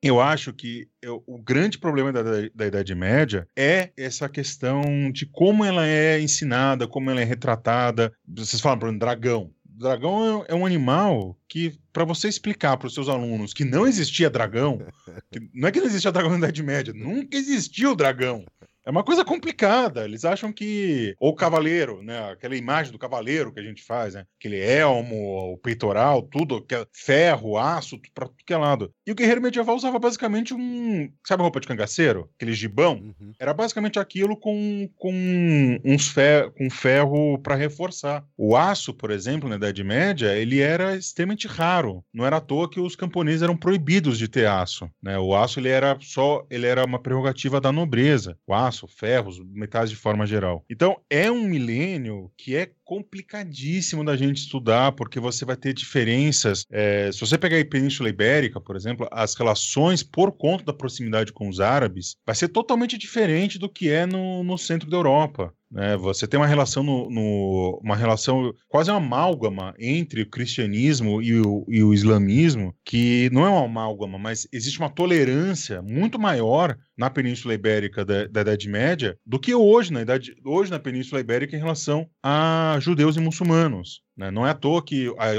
[0.03, 2.23] eu acho que eu, o grande problema da,
[2.55, 8.12] da, Idade Média é essa questão de como ela é ensinada, como ela é retratada.
[8.27, 9.51] Vocês falam, por exemplo, dragão.
[9.79, 13.87] Dragão é, é um animal que, para você explicar para os seus alunos que não
[13.87, 14.83] existia dragão,
[15.55, 18.45] não é que não existia dragão na Idade Média, nunca existiu dragão.
[18.88, 20.07] É uma coisa complicada.
[20.07, 21.14] Eles acham que.
[21.20, 22.31] Ou o cavaleiro, né?
[22.31, 24.24] Aquela imagem do cavaleiro que a gente faz, né?
[24.40, 28.90] Aquele elmo, o peitoral, tudo, que é ferro, aço, pra tudo que é lado.
[29.07, 31.12] E o guerreiro medieval usava basicamente um.
[31.22, 32.31] Sabe a roupa de cangaceiro?
[32.37, 32.94] Aquele gibão?
[32.94, 33.33] Uhum.
[33.38, 36.51] Era basicamente aquilo com, com uns fer...
[36.53, 38.24] com ferro para reforçar.
[38.38, 42.03] O aço, por exemplo, na Idade Média, ele era extremamente raro.
[42.11, 44.90] Não era à toa que os camponeses eram proibidos de ter aço.
[45.03, 45.18] Né?
[45.18, 46.46] O aço ele era só.
[46.48, 48.38] ele era uma prerrogativa da nobreza.
[48.46, 50.64] O aço aço, ferros, metais de forma geral.
[50.71, 56.64] Então, é um milênio que é complicadíssimo da gente estudar, porque você vai ter diferenças.
[56.71, 61.33] É, se você pegar a Península Ibérica, por exemplo, as relações, por conta da proximidade
[61.33, 65.53] com os árabes, vai ser totalmente diferente do que é no, no centro da Europa.
[65.70, 65.96] Né?
[65.96, 71.40] Você tem uma relação no, no, uma relação quase uma amálgama entre o cristianismo e
[71.40, 76.76] o, e o islamismo, que não é uma amálgama, mas existe uma tolerância muito maior
[76.96, 81.20] na Península Ibérica da, da Idade Média do que hoje na idade hoje na Península
[81.20, 84.02] Ibérica em relação a judeus e muçulmanos.
[84.16, 84.31] Né?
[84.31, 85.31] Não é à toa que a,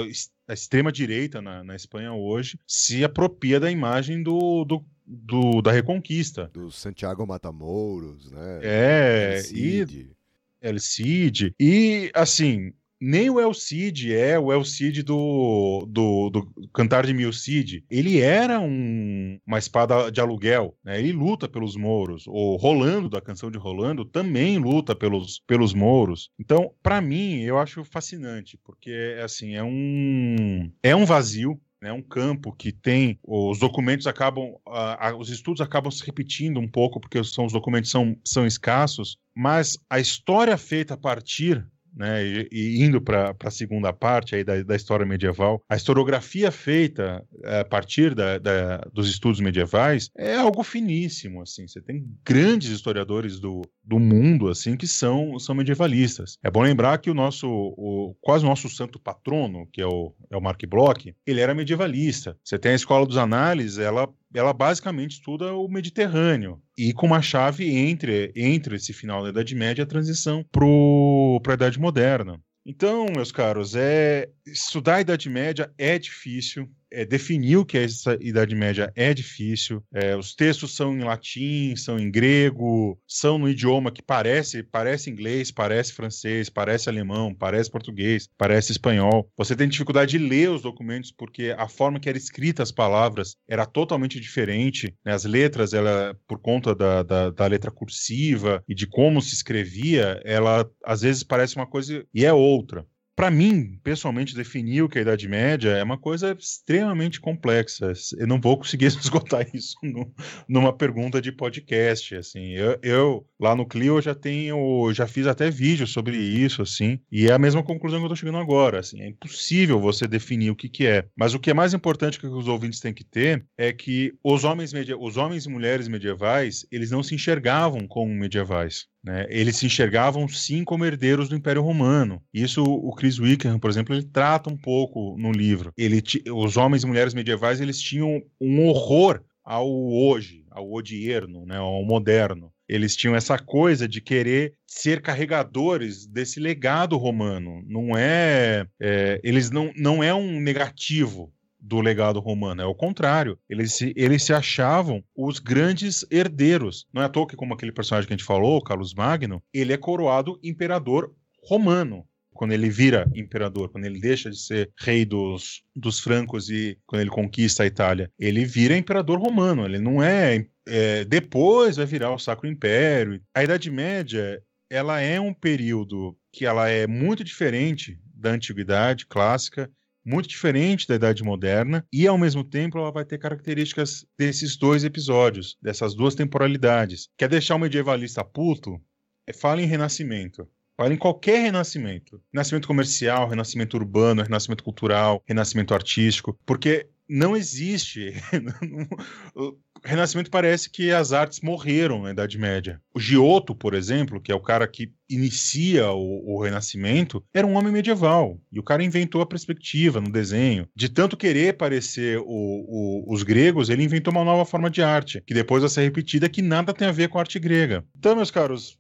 [0.48, 6.50] a extrema-direita na, na, Espanha hoje se apropria da imagem do, do, do da Reconquista.
[6.54, 8.60] Do Santiago Matamoros, né?
[8.62, 10.19] É, e...
[10.62, 11.54] El Cid.
[11.60, 17.14] E, assim, nem o El Cid é o El Cid do, do, do Cantar de
[17.14, 17.86] Mil Cid.
[17.90, 21.00] Ele era um, uma espada de aluguel, né?
[21.00, 22.26] ele luta pelos mouros.
[22.28, 26.30] O Rolando, da canção de Rolando, também luta pelos, pelos mouros.
[26.38, 32.02] Então, para mim, eu acho fascinante, porque assim, é um, é um vazio né, um
[32.02, 37.24] campo que tem os documentos acabam uh, os estudos acabam se repetindo um pouco porque
[37.24, 41.66] são, os documentos são, são escassos mas a história feita a partir
[41.96, 47.24] né, e, indo para a segunda parte aí da, da, história medieval, a historiografia feita
[47.44, 52.70] é, a partir da, da, dos estudos medievais é algo finíssimo, assim, você tem grandes
[52.70, 56.38] historiadores do, do mundo, assim, que são, são medievalistas.
[56.44, 60.14] É bom lembrar que o nosso, o, quase o nosso santo patrono, que é o,
[60.30, 62.38] é o Mark Bloch, ele era medievalista.
[62.44, 67.22] Você tem a Escola dos Análises, ela ela basicamente estuda o Mediterrâneo e com uma
[67.22, 72.40] chave entre, entre esse final da Idade Média e a transição para a Idade Moderna.
[72.66, 78.18] Então, meus caros, é estudar a Idade Média é difícil, é, definir o que essa
[78.22, 79.84] Idade Média é difícil.
[79.94, 85.10] É, os textos são em latim, são em grego, são no idioma que parece, parece
[85.10, 89.30] inglês, parece francês, parece alemão, parece português, parece espanhol.
[89.38, 93.36] Você tem dificuldade de ler os documentos porque a forma que era escrita as palavras
[93.48, 94.94] era totalmente diferente.
[95.06, 95.14] Né?
[95.14, 100.22] As letras, ela, por conta da, da, da letra cursiva e de como se escrevia,
[100.24, 102.86] ela às vezes parece uma coisa e é outra
[103.20, 107.92] para mim, pessoalmente, definir o que é a Idade Média é uma coisa extremamente complexa.
[108.18, 110.10] Eu não vou conseguir esgotar isso no,
[110.48, 112.54] numa pergunta de podcast, assim.
[112.54, 117.28] Eu, eu, lá no Clio já tenho, já fiz até vídeo sobre isso, assim, e
[117.28, 119.02] é a mesma conclusão que eu tô chegando agora, assim.
[119.02, 121.06] É impossível você definir o que que é.
[121.14, 124.46] Mas o que é mais importante que os ouvintes têm que ter é que os
[124.46, 128.88] homens, os homens e mulheres medievais, eles não se enxergavam como medievais.
[129.04, 129.26] Né?
[129.30, 132.22] Eles se enxergavam sim como herdeiros do Império Romano.
[132.34, 135.72] Isso o Chris Wickham, por exemplo, ele trata um pouco no livro.
[135.78, 141.58] Ele, os homens e mulheres medievais eles tinham um horror ao hoje, ao odierno, né,
[141.58, 142.52] ao moderno.
[142.68, 147.64] Eles tinham essa coisa de querer ser carregadores desse legado romano.
[147.66, 152.62] Não é, é eles não, não é um negativo do legado romano.
[152.62, 153.38] É o contrário.
[153.50, 156.88] Eles se, eles se achavam os grandes herdeiros.
[156.94, 159.74] Não é à toa que, como aquele personagem que a gente falou, Carlos Magno, ele
[159.74, 162.06] é coroado imperador romano
[162.40, 167.02] quando ele vira imperador, quando ele deixa de ser rei dos, dos francos e quando
[167.02, 169.66] ele conquista a Itália, ele vira imperador romano.
[169.66, 173.22] Ele não é, é depois vai virar o Sacro Império.
[173.36, 179.70] A Idade Média ela é um período que ela é muito diferente da antiguidade clássica
[180.06, 184.84] muito diferente da Idade Moderna e, ao mesmo tempo, ela vai ter características desses dois
[184.84, 187.10] episódios, dessas duas temporalidades.
[187.18, 188.82] Quer deixar o medievalista puto?
[189.28, 190.48] É, fala em renascimento.
[190.76, 192.22] Fala em qualquer renascimento.
[192.34, 198.14] Renascimento comercial, renascimento urbano, renascimento cultural, renascimento artístico, porque não existe.
[199.84, 202.82] Renascimento parece que as artes morreram na Idade Média.
[202.94, 207.56] O Giotto, por exemplo, que é o cara que inicia o, o, Renascimento, era um
[207.56, 208.40] homem medieval.
[208.52, 210.68] E o cara inventou a perspectiva no desenho.
[210.76, 215.22] De tanto querer parecer o, o, os gregos, ele inventou uma nova forma de arte,
[215.26, 217.84] que depois vai ser repetida, que nada tem a ver com a arte grega.
[217.98, 218.78] Então, meus caros,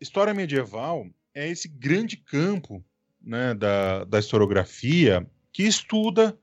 [0.00, 2.84] história medieval é esse grande campo
[3.22, 6.38] né, da, da historiografia que estuda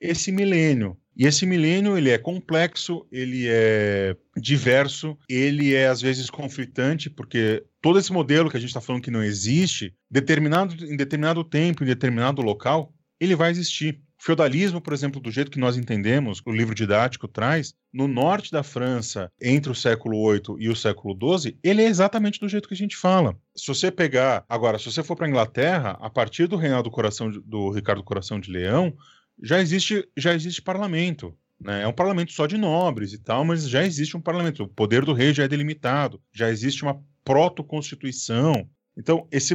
[0.00, 6.30] esse milênio e esse milênio ele é complexo, ele é diverso, ele é às vezes
[6.30, 10.96] conflitante, porque todo esse modelo que a gente está falando que não existe, determinado, em
[10.96, 14.00] determinado tempo, em determinado local, ele vai existir.
[14.20, 18.50] O feudalismo, por exemplo, do jeito que nós entendemos, o livro didático traz, no norte
[18.50, 22.68] da França, entre o século VIII e o século XII, ele é exatamente do jeito
[22.68, 23.36] que a gente fala.
[23.56, 24.44] Se você pegar.
[24.48, 28.02] Agora, se você for para a Inglaterra, a partir do reinado do, coração, do Ricardo
[28.02, 28.92] Coração de Leão,
[29.42, 31.36] já existe, já existe parlamento.
[31.60, 31.82] Né?
[31.82, 34.64] É um parlamento só de nobres e tal, mas já existe um parlamento.
[34.64, 38.68] O poder do rei já é delimitado, já existe uma proto-constituição.
[38.96, 39.54] Então, esse,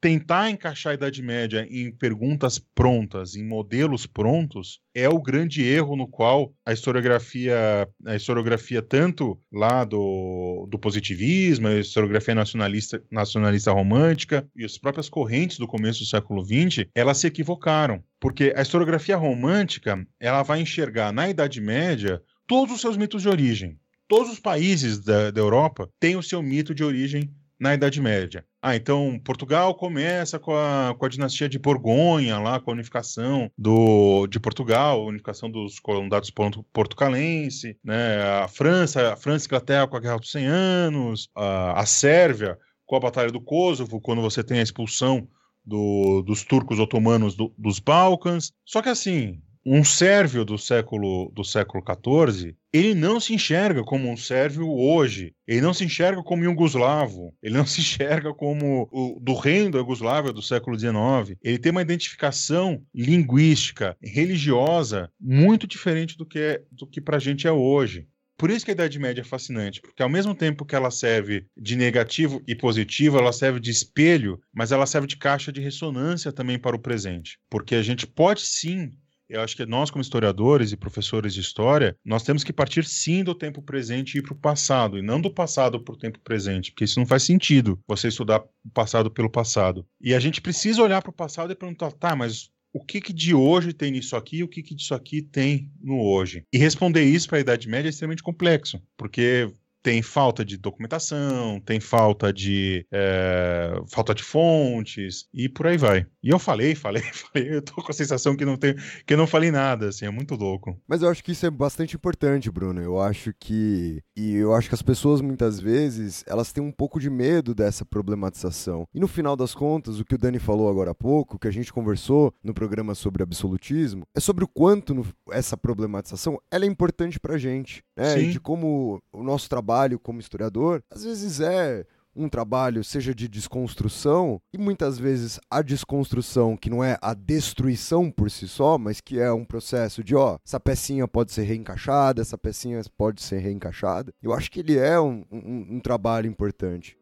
[0.00, 5.96] tentar encaixar a Idade Média em perguntas prontas, em modelos prontos, é o grande erro
[5.96, 13.72] no qual a historiografia, a historiografia tanto lá do, do positivismo, a historiografia nacionalista, nacionalista
[13.72, 18.02] romântica e as próprias correntes do começo do século XX, elas se equivocaram.
[18.20, 23.28] Porque a historiografia romântica, ela vai enxergar na Idade Média todos os seus mitos de
[23.28, 23.78] origem.
[24.08, 27.28] Todos os países da, da Europa têm o seu mito de origem
[27.58, 28.44] na Idade Média.
[28.60, 33.50] Ah, então Portugal começa com a, com a dinastia de Borgonha, lá com a unificação
[33.56, 36.30] do, de Portugal, unificação dos condados
[36.72, 38.22] portucalense, né?
[38.42, 42.58] A França, a França e Inglaterra com a Guerra dos 100 Anos, a, a Sérvia
[42.84, 45.28] com a Batalha do Kosovo, quando você tem a expulsão
[45.64, 48.52] do, dos turcos otomanos do, dos Balcãs.
[48.64, 54.08] Só que assim, um sérvio do século do século XIV, ele não se enxerga como
[54.08, 55.34] um sérvio hoje.
[55.44, 57.34] Ele não se enxerga como iugoslavo.
[57.42, 61.36] Ele não se enxerga como o do reino da Iugoslávia do século XIX.
[61.42, 67.20] Ele tem uma identificação linguística, religiosa muito diferente do que é, do que para a
[67.20, 68.06] gente é hoje.
[68.38, 71.46] Por isso que a Idade Média é fascinante, porque ao mesmo tempo que ela serve
[71.56, 76.30] de negativo e positivo, ela serve de espelho, mas ela serve de caixa de ressonância
[76.30, 77.38] também para o presente.
[77.48, 78.90] Porque a gente pode sim
[79.28, 83.24] eu acho que nós, como historiadores e professores de história, nós temos que partir sim
[83.24, 86.18] do tempo presente e ir para o passado, e não do passado para o tempo
[86.20, 89.86] presente, porque isso não faz sentido, você estudar o passado pelo passado.
[90.00, 93.12] E a gente precisa olhar para o passado e perguntar, tá, mas o que, que
[93.12, 96.44] de hoje tem nisso aqui, o que, que disso aqui tem no hoje.
[96.52, 99.50] E responder isso para a Idade Média é extremamente complexo, porque
[99.86, 106.04] tem falta de documentação, tem falta de é, falta de fontes e por aí vai.
[106.26, 108.74] E eu falei, falei, falei, eu tô com a sensação que não tem,
[109.06, 110.76] que eu não falei nada, assim, é muito louco.
[110.88, 112.82] Mas eu acho que isso é bastante importante, Bruno.
[112.82, 116.98] Eu acho que e eu acho que as pessoas muitas vezes, elas têm um pouco
[116.98, 118.88] de medo dessa problematização.
[118.92, 121.52] E no final das contas, o que o Dani falou agora há pouco, que a
[121.52, 126.68] gente conversou no programa sobre absolutismo, é sobre o quanto no, essa problematização ela é
[126.68, 128.20] importante pra gente, né?
[128.20, 131.86] E de como o nosso trabalho como historiador, às vezes é
[132.16, 138.10] um trabalho, seja de desconstrução, e muitas vezes a desconstrução, que não é a destruição
[138.10, 142.22] por si só, mas que é um processo de, ó, essa pecinha pode ser reencaixada,
[142.22, 144.12] essa pecinha pode ser reencaixada.
[144.22, 146.96] Eu acho que ele é um, um, um trabalho importante.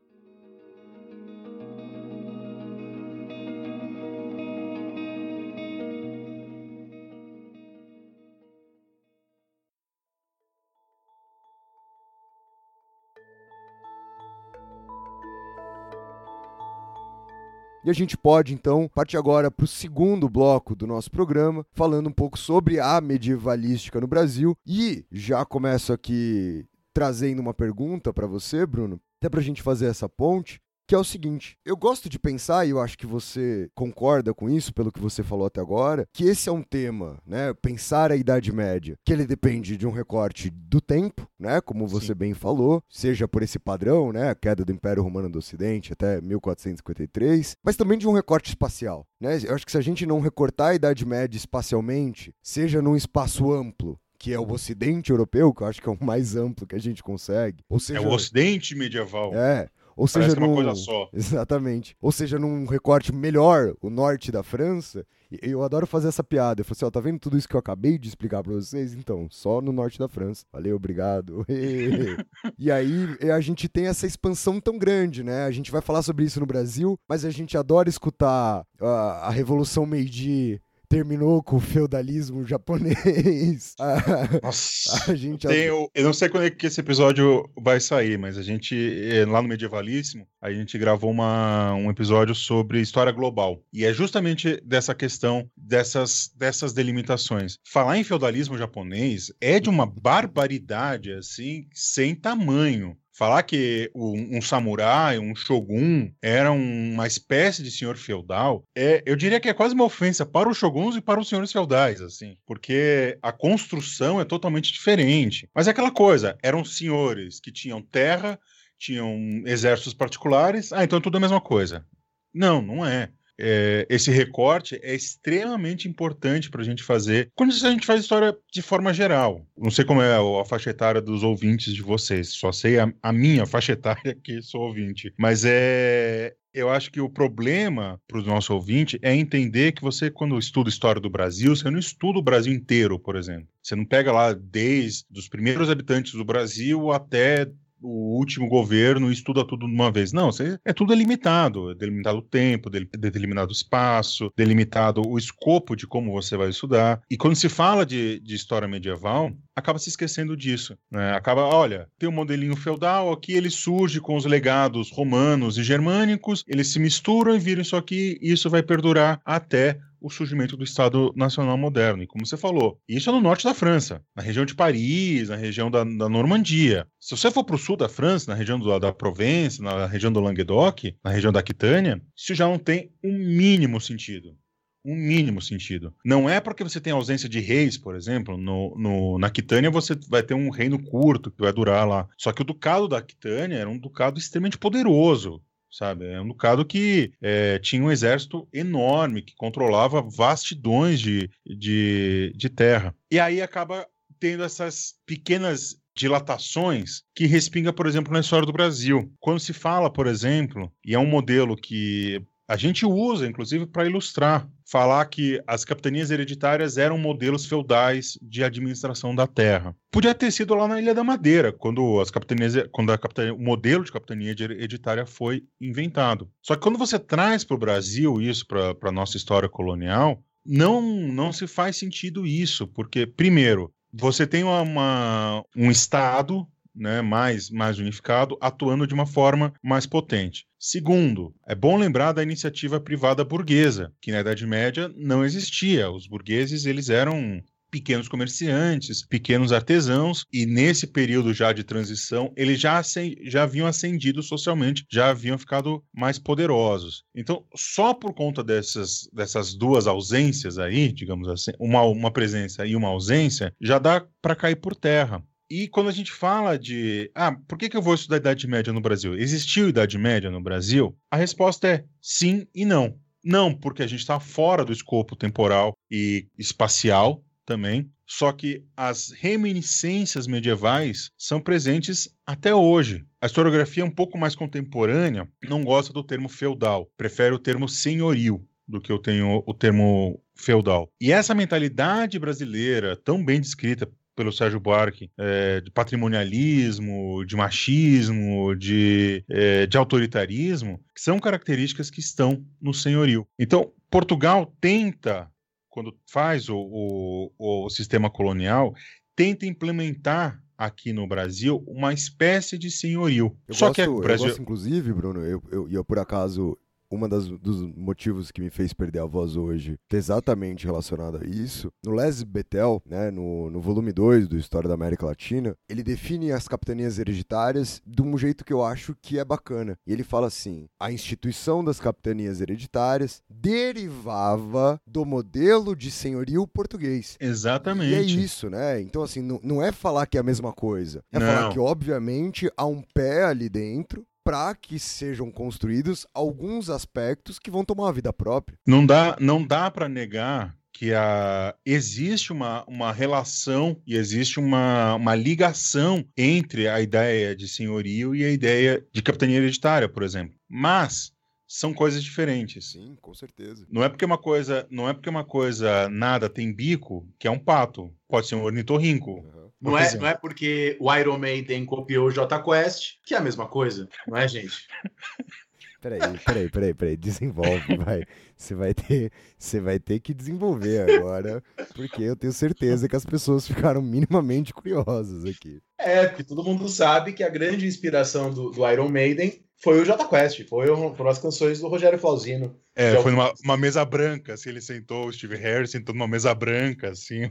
[17.84, 22.08] E a gente pode, então, partir agora para o segundo bloco do nosso programa, falando
[22.08, 24.56] um pouco sobre a medievalística no Brasil.
[24.66, 26.64] E já começo aqui
[26.94, 30.98] trazendo uma pergunta para você, Bruno, até para a gente fazer essa ponte que é
[30.98, 34.92] o seguinte: eu gosto de pensar, e eu acho que você concorda com isso, pelo
[34.92, 37.52] que você falou até agora, que esse é um tema, né?
[37.54, 41.60] Pensar a Idade Média, que ele depende de um recorte do tempo, né?
[41.60, 42.14] Como você Sim.
[42.14, 44.30] bem falou, seja por esse padrão, né?
[44.30, 49.06] A queda do Império Romano do Ocidente até 1453, mas também de um recorte espacial,
[49.20, 49.38] né?
[49.44, 53.52] Eu acho que se a gente não recortar a Idade Média espacialmente, seja num espaço
[53.52, 56.74] amplo, que é o Ocidente europeu, que eu acho que é o mais amplo que
[56.74, 57.62] a gente consegue.
[57.68, 59.34] Ou seja, é o Ocidente medieval.
[59.34, 59.68] É.
[59.96, 60.54] Ou Parece seja, num...
[60.54, 61.08] coisa só.
[61.14, 61.96] Exatamente.
[62.00, 65.06] Ou seja, num recorte melhor, o norte da França.
[65.30, 66.60] E eu adoro fazer essa piada.
[66.60, 68.94] Eu falo assim, ó, tá vendo tudo isso que eu acabei de explicar para vocês?
[68.94, 70.44] Então, só no norte da França.
[70.52, 71.44] Valeu, obrigado.
[72.58, 75.44] e aí a gente tem essa expansão tão grande, né?
[75.44, 79.30] A gente vai falar sobre isso no Brasil, mas a gente adora escutar a, a
[79.30, 83.74] Revolução Meiji terminou com o feudalismo japonês.
[84.42, 88.36] Nossa, a gente eu, eu não sei quando é que esse episódio vai sair, mas
[88.38, 93.62] a gente, eh, lá no Medievalíssimo, a gente gravou uma, um episódio sobre história global.
[93.72, 97.58] E é justamente dessa questão dessas, dessas delimitações.
[97.64, 102.96] Falar em feudalismo japonês é de uma barbaridade, assim, sem tamanho.
[103.16, 109.38] Falar que um, samurai, um shogun, era uma espécie de senhor feudal, é, eu diria
[109.38, 113.16] que é quase uma ofensa para os shoguns e para os senhores feudais, assim, porque
[113.22, 115.48] a construção é totalmente diferente.
[115.54, 118.36] Mas é aquela coisa, eram senhores que tinham terra,
[118.76, 121.86] tinham exércitos particulares, ah, então é tudo a mesma coisa.
[122.34, 127.70] Não, não é é, esse recorte é extremamente importante para a gente fazer quando a
[127.70, 129.46] gente faz história de forma geral.
[129.56, 133.12] Não sei como é a faixa etária dos ouvintes de vocês, só sei a, a
[133.12, 135.12] minha faixa etária que sou ouvinte.
[135.18, 140.08] Mas é, eu acho que o problema para o nosso ouvinte é entender que você,
[140.08, 143.48] quando estuda história do Brasil, você não estuda o Brasil inteiro, por exemplo.
[143.60, 149.46] Você não pega lá desde os primeiros habitantes do Brasil até o último governo estuda
[149.46, 150.12] tudo de uma vez.
[150.12, 150.30] Não,
[150.64, 151.70] é tudo delimitado.
[151.70, 157.02] É delimitado o tempo, delimitado o espaço, delimitado o escopo de como você vai estudar.
[157.10, 160.76] E quando se fala de, de história medieval, acaba se esquecendo disso.
[160.90, 161.12] Né?
[161.12, 166.44] Acaba, olha, tem um modelinho feudal, aqui ele surge com os legados romanos e germânicos,
[166.46, 170.64] eles se misturam e viram isso aqui, e isso vai perdurar até o surgimento do
[170.64, 172.02] Estado Nacional Moderno.
[172.02, 175.36] E como você falou, isso é no norte da França, na região de Paris, na
[175.36, 176.86] região da, da Normandia.
[177.00, 180.12] Se você for para o sul da França, na região do, da Provence, na região
[180.12, 184.36] do Languedoc, na região da Aquitânia, isso já não tem um mínimo sentido
[184.84, 185.94] um mínimo sentido.
[186.04, 189.94] Não é porque você tem ausência de reis, por exemplo, no, no, na Aquitânia você
[190.08, 192.08] vai ter um reino curto que vai durar lá.
[192.18, 195.42] Só que o ducado da Aquitânia era um ducado extremamente poderoso
[195.74, 196.06] sabe?
[196.06, 202.48] É um ducado que é, tinha um exército enorme, que controlava vastidões de, de, de
[202.48, 202.94] terra.
[203.10, 203.84] E aí acaba
[204.20, 209.12] tendo essas pequenas dilatações que respinga, por exemplo, na história do Brasil.
[209.20, 213.86] Quando se fala, por exemplo, e é um modelo que a gente usa, inclusive, para
[213.86, 219.74] ilustrar, falar que as capitanias hereditárias eram modelos feudais de administração da terra.
[219.90, 223.40] Podia ter sido lá na Ilha da Madeira, quando as capitanias, quando a capitania, o
[223.40, 226.30] modelo de capitania hereditária foi inventado.
[226.42, 230.82] Só que quando você traz para o Brasil isso para a nossa história colonial, não,
[230.82, 237.78] não se faz sentido isso, porque, primeiro, você tem uma, um Estado né, mais, mais
[237.78, 240.46] unificado, atuando de uma forma mais potente.
[240.58, 245.90] Segundo, é bom lembrar da iniciativa privada burguesa, que na Idade Média não existia.
[245.90, 247.42] Os burgueses eles eram
[247.74, 252.80] pequenos comerciantes, pequenos artesãos, e nesse período já de transição, eles já,
[253.24, 257.02] já haviam ascendido socialmente, já haviam ficado mais poderosos.
[257.12, 262.76] Então, só por conta dessas, dessas duas ausências aí, digamos assim, uma, uma presença e
[262.76, 265.20] uma ausência, já dá para cair por terra.
[265.50, 268.72] E quando a gente fala de, ah, por que, que eu vou estudar Idade Média
[268.72, 269.14] no Brasil?
[269.14, 270.96] Existiu Idade Média no Brasil?
[271.10, 272.98] A resposta é sim e não.
[273.22, 277.90] Não, porque a gente está fora do escopo temporal e espacial também.
[278.06, 283.04] Só que as reminiscências medievais são presentes até hoje.
[283.20, 287.68] A historiografia é um pouco mais contemporânea não gosta do termo feudal, prefere o termo
[287.68, 290.90] senhorio do que eu tenho o termo feudal.
[291.00, 298.54] E essa mentalidade brasileira, tão bem descrita pelo Sérgio Buarque é, de patrimonialismo, de machismo,
[298.54, 303.26] de, é, de autoritarismo, que são características que estão no senhorio.
[303.38, 305.30] Então, Portugal tenta,
[305.68, 308.74] quando faz o, o, o sistema colonial,
[309.14, 313.36] tenta implementar aqui no Brasil uma espécie de senhorio.
[313.46, 314.26] Eu Só gosto, que é, Brasil...
[314.26, 316.56] eu gosto, inclusive, Bruno, eu, eu, eu por acaso
[316.94, 321.72] uma das, dos motivos que me fez perder a voz hoje, exatamente relacionado a isso.
[321.84, 326.32] No Les Betel, né, no, no volume 2 do História da América Latina, ele define
[326.32, 329.76] as capitanias hereditárias de um jeito que eu acho que é bacana.
[329.86, 337.16] E ele fala assim: a instituição das capitanias hereditárias derivava do modelo de senhorio português.
[337.20, 337.90] Exatamente.
[337.90, 338.80] E é isso, né?
[338.80, 341.02] Então, assim, não, não é falar que é a mesma coisa.
[341.12, 341.26] É não.
[341.26, 347.50] falar que, obviamente, há um pé ali dentro para que sejam construídos alguns aspectos que
[347.50, 348.58] vão tomar uma vida própria.
[348.66, 354.96] Não dá, não dá para negar que a, existe uma, uma relação e existe uma,
[354.96, 360.34] uma ligação entre a ideia de senhorio e a ideia de capitania hereditária, por exemplo.
[360.48, 361.12] Mas
[361.46, 362.72] são coisas diferentes.
[362.72, 363.64] Sim, com certeza.
[363.70, 367.30] Não é porque uma coisa, não é porque uma coisa nada tem bico que é
[367.30, 367.94] um pato.
[368.08, 369.12] Pode ser um ornitorrinco.
[369.12, 369.43] Uhum.
[369.70, 373.20] Não é, não é porque o Iron Maiden copiou o J Quest que é a
[373.20, 374.66] mesma coisa, não é, gente?
[375.84, 378.04] Peraí, peraí, peraí, peraí, desenvolve, vai.
[378.34, 381.42] Você vai ter, você vai ter que desenvolver agora,
[381.76, 385.60] porque eu tenho certeza que as pessoas ficaram minimamente curiosas aqui.
[385.76, 389.84] É, porque todo mundo sabe que a grande inspiração do, do Iron Maiden foi o
[389.84, 392.58] J Quest, foi foram as canções do Rogério Flauzino.
[392.74, 396.34] É, foi numa uma mesa branca, assim, ele sentou, o Steve Harris sentou numa mesa
[396.34, 397.30] branca, assim,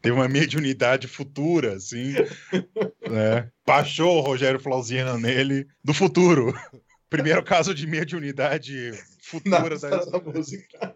[0.00, 2.14] teve uma mediunidade futura, assim,
[3.08, 3.50] né?
[3.66, 6.52] Baixou o Rogério Flauzino nele, do futuro.
[7.10, 10.94] Primeiro caso de mediunidade futura da, da música.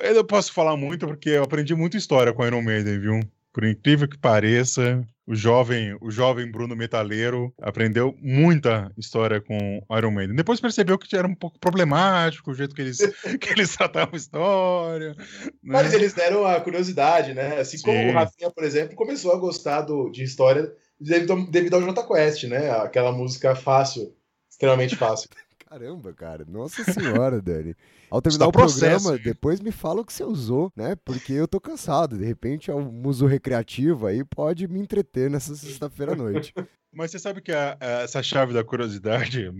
[0.00, 3.20] Eu não posso falar muito porque eu aprendi muita história com Iron Maiden, viu?
[3.52, 10.10] Por incrível que pareça, o jovem, o jovem Bruno Metaleiro aprendeu muita história com Iron
[10.10, 10.34] Maiden.
[10.34, 12.98] Depois percebeu que era um pouco problemático o jeito que eles,
[13.40, 15.14] que eles tratavam a história.
[15.14, 15.24] Né?
[15.62, 17.60] Mas eles deram a curiosidade, né?
[17.60, 17.84] Assim Sim.
[17.84, 22.06] como o Rafinha, por exemplo, começou a gostar do, de história devido, devido ao J
[22.06, 22.70] Quest, né?
[22.70, 24.14] Aquela música fácil,
[24.50, 25.28] extremamente fácil.
[25.68, 26.44] Caramba, cara.
[26.46, 27.74] Nossa senhora, Dani.
[28.12, 30.94] Ao terminar o processo, programa, depois me fala o que você usou, né?
[31.02, 32.18] Porque eu tô cansado.
[32.18, 36.52] De repente, é um uso recreativo aí pode me entreter nessa sexta-feira à noite.
[36.92, 39.50] Mas você sabe que a, a, essa chave da curiosidade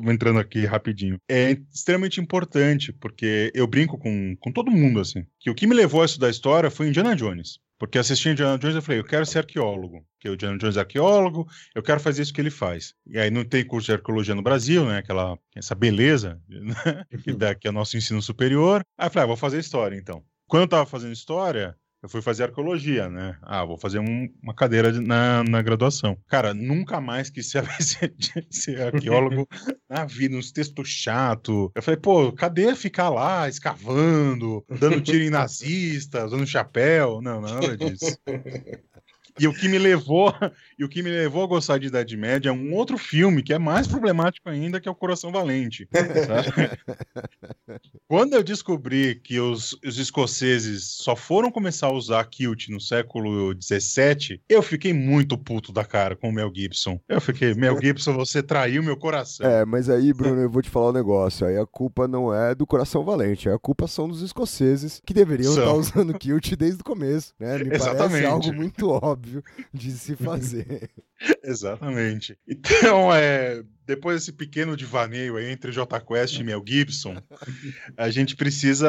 [0.00, 1.20] vou entrando aqui rapidinho.
[1.28, 5.74] É extremamente importante, porque eu brinco com, com todo mundo, assim, que o que me
[5.74, 7.58] levou a estudar história foi Indiana Jones.
[7.80, 10.06] Porque assistindo Indiana Jones, eu falei, eu quero ser arqueólogo.
[10.12, 12.94] Porque o Indiana Jones é arqueólogo, eu quero fazer isso que ele faz.
[13.06, 14.98] E aí não tem curso de arqueologia no Brasil, né?
[14.98, 16.74] Aquela, essa beleza né?
[17.24, 18.84] que, dá, que é o nosso ensino superior.
[18.98, 20.22] Aí eu falei, ah, vou fazer história, então.
[20.46, 23.36] Quando eu tava fazendo história, eu fui fazer arqueologia, né?
[23.42, 26.16] Ah, vou fazer um, uma cadeira de, na, na graduação.
[26.26, 27.64] Cara, nunca mais quis ser,
[28.50, 29.46] ser arqueólogo
[29.88, 31.70] na vida, uns textos chato.
[31.74, 37.20] Eu falei, pô, cadê ficar lá escavando, dando tiro em nazistas, usando chapéu?
[37.20, 38.18] Não, nada disso.
[39.38, 40.32] E o que me levou,
[40.78, 43.52] e o que me levou a gostar de Idade Média é um outro filme que
[43.52, 45.88] é mais problemático ainda, que é o Coração Valente.
[48.08, 53.54] Quando eu descobri que os, os, escoceses só foram começar a usar kilt no século
[53.60, 57.00] XVII, eu fiquei muito puto da cara com o Mel Gibson.
[57.08, 59.46] Eu fiquei, Mel Gibson, você traiu meu coração.
[59.46, 61.46] É, mas aí, Bruno, eu vou te falar um negócio.
[61.46, 65.52] Aí a culpa não é do Coração Valente, a culpa são dos escoceses que deveriam
[65.52, 65.62] são.
[65.62, 67.58] estar usando kilt desde o começo, né?
[67.58, 68.10] Me Exatamente.
[68.10, 70.90] parece algo muito óbvio óbvio de se fazer.
[71.44, 72.38] Exatamente.
[72.48, 77.16] Então, é, depois desse pequeno divaneio aí entre J Quest e Mel Gibson,
[77.96, 78.88] a gente precisa,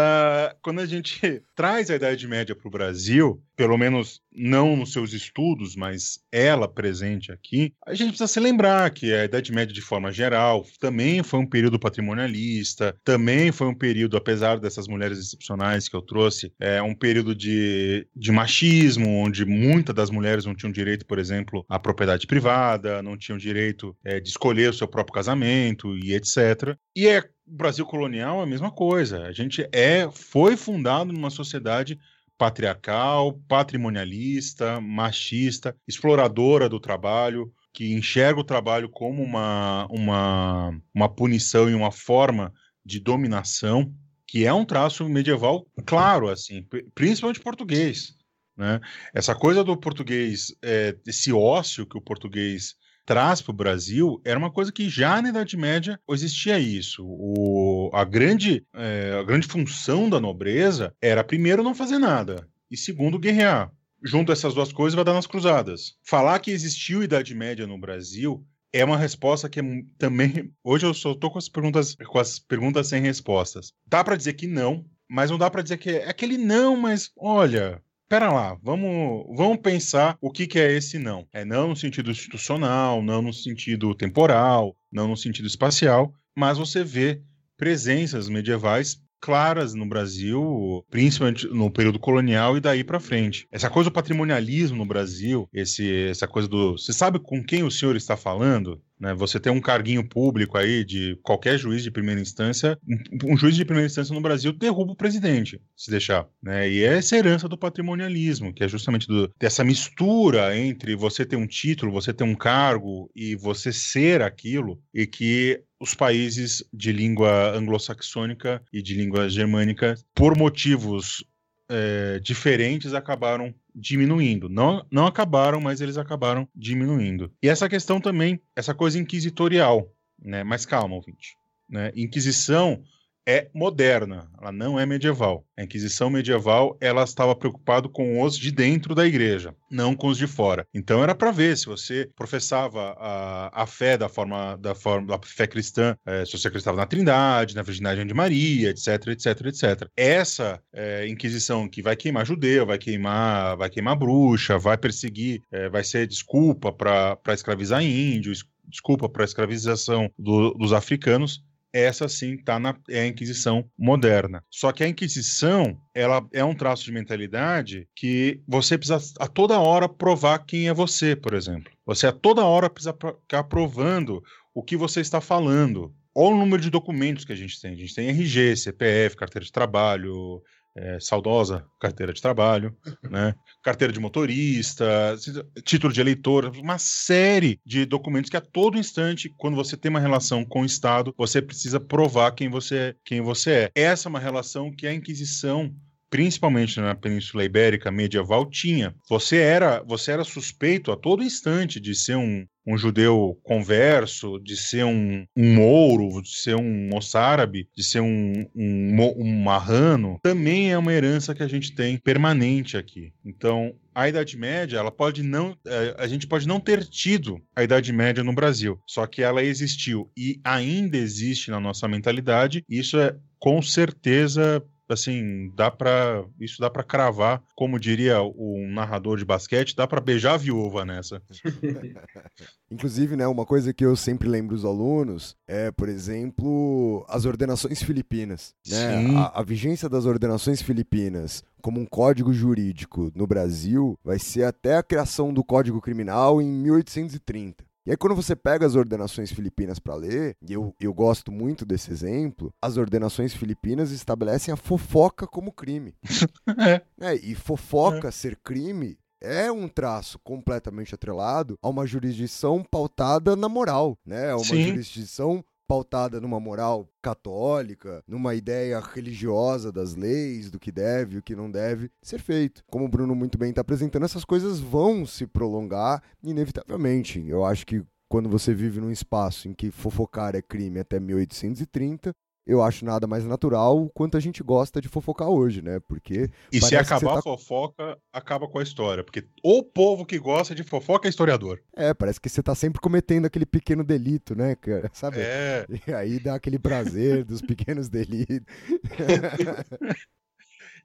[0.61, 5.11] quando a gente traz a Idade Média para o Brasil, pelo menos não nos seus
[5.11, 9.81] estudos, mas ela presente aqui, a gente precisa se lembrar que a Idade Média, de
[9.81, 15.89] forma geral, também foi um período patrimonialista, também foi um período, apesar dessas mulheres excepcionais
[15.89, 20.71] que eu trouxe, é um período de, de machismo, onde muitas das mulheres não tinham
[20.71, 25.13] direito, por exemplo, à propriedade privada, não tinham direito é, de escolher o seu próprio
[25.13, 26.77] casamento e etc.
[26.95, 29.23] E é o Brasil colonial é a mesma coisa.
[29.23, 31.99] A gente é foi fundado numa sociedade
[32.37, 41.69] patriarcal, patrimonialista, machista, exploradora do trabalho, que enxerga o trabalho como uma, uma, uma punição
[41.69, 43.93] e uma forma de dominação,
[44.25, 46.65] que é um traço medieval claro, assim,
[46.95, 48.15] principalmente português.
[48.57, 48.79] Né?
[49.13, 52.75] Essa coisa do português, é, esse ócio que o português
[53.05, 57.03] traz para o Brasil era uma coisa que já na Idade Média existia isso.
[57.05, 62.77] O, a, grande, é, a grande função da nobreza era, primeiro, não fazer nada, e
[62.77, 63.71] segundo, guerrear.
[64.03, 65.95] Junto essas duas coisas vai dar nas cruzadas.
[66.03, 68.43] Falar que existiu Idade Média no Brasil
[68.73, 69.63] é uma resposta que é
[69.97, 70.51] também.
[70.63, 73.73] Hoje eu só tô com as perguntas, com as perguntas sem respostas.
[73.85, 76.75] Dá para dizer que não, mas não dá para dizer que é, é aquele não,
[76.77, 77.81] mas olha,
[78.12, 81.26] pera lá, vamos, vamos pensar o que, que é esse não.
[81.32, 86.84] É não no sentido institucional, não no sentido temporal, não no sentido espacial, mas você
[86.84, 87.22] vê
[87.55, 93.47] presenças medievais claras no Brasil, principalmente no período colonial e daí para frente.
[93.49, 96.74] Essa coisa do patrimonialismo no Brasil, esse, essa coisa do.
[96.74, 98.82] Você sabe com quem o senhor está falando?
[99.01, 99.15] Né?
[99.15, 103.55] Você tem um carguinho público aí de qualquer juiz de primeira instância, um, um juiz
[103.55, 106.27] de primeira instância no Brasil derruba o presidente, se deixar.
[106.41, 106.69] Né?
[106.69, 111.35] E é essa herança do patrimonialismo, que é justamente do, dessa mistura entre você ter
[111.35, 116.91] um título, você ter um cargo e você ser aquilo, e que os países de
[116.91, 121.25] língua anglo-saxônica e de língua germânica, por motivos
[121.67, 124.49] é, diferentes, acabaram diminuindo.
[124.49, 127.32] Não, não acabaram, mas eles acabaram diminuindo.
[127.41, 129.91] E essa questão também, essa coisa inquisitorial,
[130.22, 130.43] né?
[130.43, 131.36] Mas calma, ouvinte.
[131.69, 131.91] Né?
[131.95, 132.84] Inquisição
[133.28, 135.45] é moderna, ela não é medieval.
[135.57, 140.17] A Inquisição medieval, ela estava preocupada com os de dentro da igreja, não com os
[140.17, 140.65] de fora.
[140.74, 145.19] Então era para ver se você professava a, a fé da forma da forma da
[145.24, 149.89] fé cristã, é, se você acreditava na Trindade, na Virgindade de Maria, etc, etc, etc.
[149.95, 155.69] Essa é, Inquisição que vai queimar judeu, vai queimar, vai queimar bruxa, vai perseguir, é,
[155.69, 161.43] vai ser desculpa para escravizar índios, desculpa para a escravização do, dos africanos,
[161.74, 164.43] essa sim está na é a Inquisição moderna.
[164.49, 169.59] Só que a Inquisição ela é um traço de mentalidade que você precisa a toda
[169.59, 171.72] hora provar quem é você, por exemplo.
[171.86, 174.22] Você a toda hora precisa ficar provando
[174.53, 175.93] o que você está falando.
[176.13, 177.74] Olha o número de documentos que a gente tem.
[177.74, 180.41] A gente tem RG, CPF, carteira de trabalho,
[180.76, 182.76] é, saudosa carteira de trabalho,
[183.09, 183.36] né?
[183.63, 185.15] carteira de motorista,
[185.63, 189.99] título de eleitor, uma série de documentos que a todo instante, quando você tem uma
[189.99, 193.72] relação com o Estado, você precisa provar quem você, quem você é.
[193.76, 195.74] Essa é uma relação que a Inquisição
[196.12, 198.93] principalmente na Península Ibérica medieval, tinha.
[199.09, 204.57] Você era, você era suspeito a todo instante de ser um, um judeu converso, de
[204.57, 210.72] ser um, um mouro, de ser um moçárabe, de ser um, um, um marrano, também
[210.72, 213.14] é uma herança que a gente tem permanente aqui.
[213.26, 217.64] Então, a Idade Média, ela pode não, é, a gente pode não ter tido a
[217.64, 222.66] Idade Média no Brasil, só que ela existiu e ainda existe na nossa mentalidade.
[222.70, 229.17] Isso é com certeza assim, dá para isso dá para cravar, como diria o narrador
[229.17, 231.21] de basquete, dá para beijar a viúva nessa.
[232.71, 237.83] Inclusive, né, uma coisa que eu sempre lembro os alunos é, por exemplo, as ordenações
[237.83, 239.17] filipinas, né?
[239.17, 244.77] A, a vigência das ordenações filipinas como um código jurídico no Brasil vai ser até
[244.77, 247.63] a criação do Código Criminal em 1830.
[247.86, 251.65] E aí, quando você pega as ordenações filipinas para ler, e eu, eu gosto muito
[251.65, 255.95] desse exemplo, as ordenações filipinas estabelecem a fofoca como crime.
[256.59, 256.82] é.
[256.99, 257.15] é.
[257.15, 258.11] E fofoca é.
[258.11, 264.29] ser crime é um traço completamente atrelado a uma jurisdição pautada na moral, né?
[264.29, 264.63] É uma Sim.
[264.63, 271.24] jurisdição pautada numa moral católica, numa ideia religiosa das leis, do que deve e o
[271.24, 272.61] que não deve ser feito.
[272.69, 277.26] Como o Bruno muito bem está apresentando, essas coisas vão se prolongar inevitavelmente.
[277.26, 282.13] Eu acho que quando você vive num espaço em que fofocar é crime até 1830,
[282.51, 285.79] eu acho nada mais natural quanto a gente gosta de fofocar hoje, né?
[285.79, 286.29] Porque.
[286.51, 287.19] E se acabar tá...
[287.19, 289.03] a fofoca, acaba com a história.
[289.03, 291.61] Porque o povo que gosta de fofoca é historiador.
[291.73, 294.91] É, parece que você tá sempre cometendo aquele pequeno delito, né, cara?
[294.93, 295.17] Sabe?
[295.19, 295.65] É.
[295.87, 298.45] E aí dá aquele prazer dos pequenos delitos.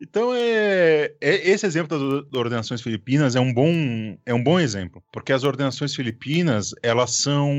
[0.00, 3.72] Então, é, é, esse exemplo das ordenações filipinas é um, bom,
[4.26, 7.50] é um bom exemplo, porque as ordenações filipinas, elas são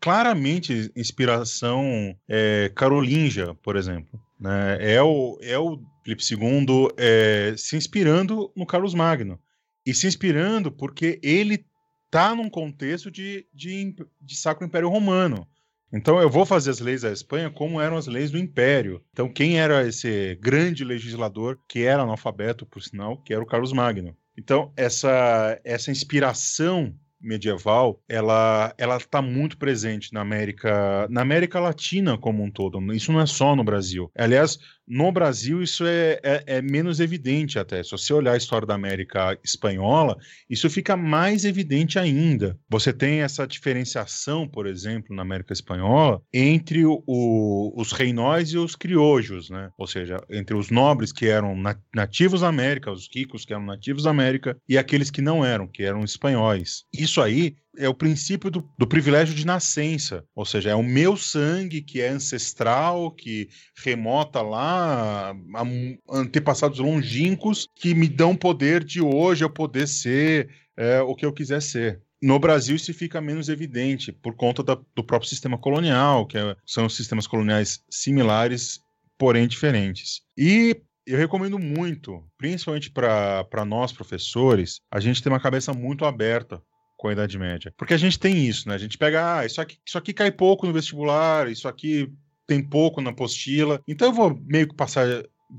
[0.00, 4.20] claramente inspiração é, carolíngia, por exemplo.
[4.38, 4.76] Né?
[4.80, 9.40] É, o, é o Filipe II é, se inspirando no Carlos Magno,
[9.86, 11.64] e se inspirando porque ele
[12.06, 15.46] está num contexto de, de, de Sacro Império Romano.
[15.92, 19.02] Então eu vou fazer as leis da Espanha como eram as leis do Império.
[19.12, 23.72] Então quem era esse grande legislador que era analfabeto, por sinal, que era o Carlos
[23.72, 24.16] Magno.
[24.36, 32.18] Então essa essa inspiração medieval, ela ela está muito presente na América, na América Latina
[32.18, 32.80] como um todo.
[32.92, 34.10] Isso não é só no Brasil.
[34.16, 37.82] Aliás, no Brasil, isso é, é, é, menos evidente até.
[37.82, 40.16] Se você olhar a história da América espanhola,
[40.48, 42.58] isso fica mais evidente ainda.
[42.68, 48.58] Você tem essa diferenciação, por exemplo, na América espanhola, entre o, o, os reinóis e
[48.58, 49.70] os criojos, né?
[49.78, 51.56] Ou seja, entre os nobres que eram
[51.94, 55.66] nativos da América, os ricos que eram nativos da América, e aqueles que não eram,
[55.66, 56.84] que eram espanhóis.
[56.92, 61.16] Isso aí é o princípio do, do, privilégio de nascença, ou seja, é o meu
[61.16, 69.00] sangue que é ancestral, que remota lá a antepassados longínquos que me dão poder de
[69.00, 72.00] hoje eu poder ser é, o que eu quiser ser.
[72.22, 76.56] No Brasil isso fica menos evidente por conta da, do próprio sistema colonial, que é,
[76.64, 78.80] são sistemas coloniais similares,
[79.18, 80.22] porém diferentes.
[80.36, 86.62] E eu recomendo muito, principalmente para nós professores, a gente ter uma cabeça muito aberta
[87.04, 87.70] com a Idade Média.
[87.76, 88.74] Porque a gente tem isso, né?
[88.74, 92.10] A gente pega, ah, isso aqui, isso aqui cai pouco no vestibular, isso aqui
[92.46, 93.78] tem pouco na apostila.
[93.86, 95.06] Então eu vou meio que passar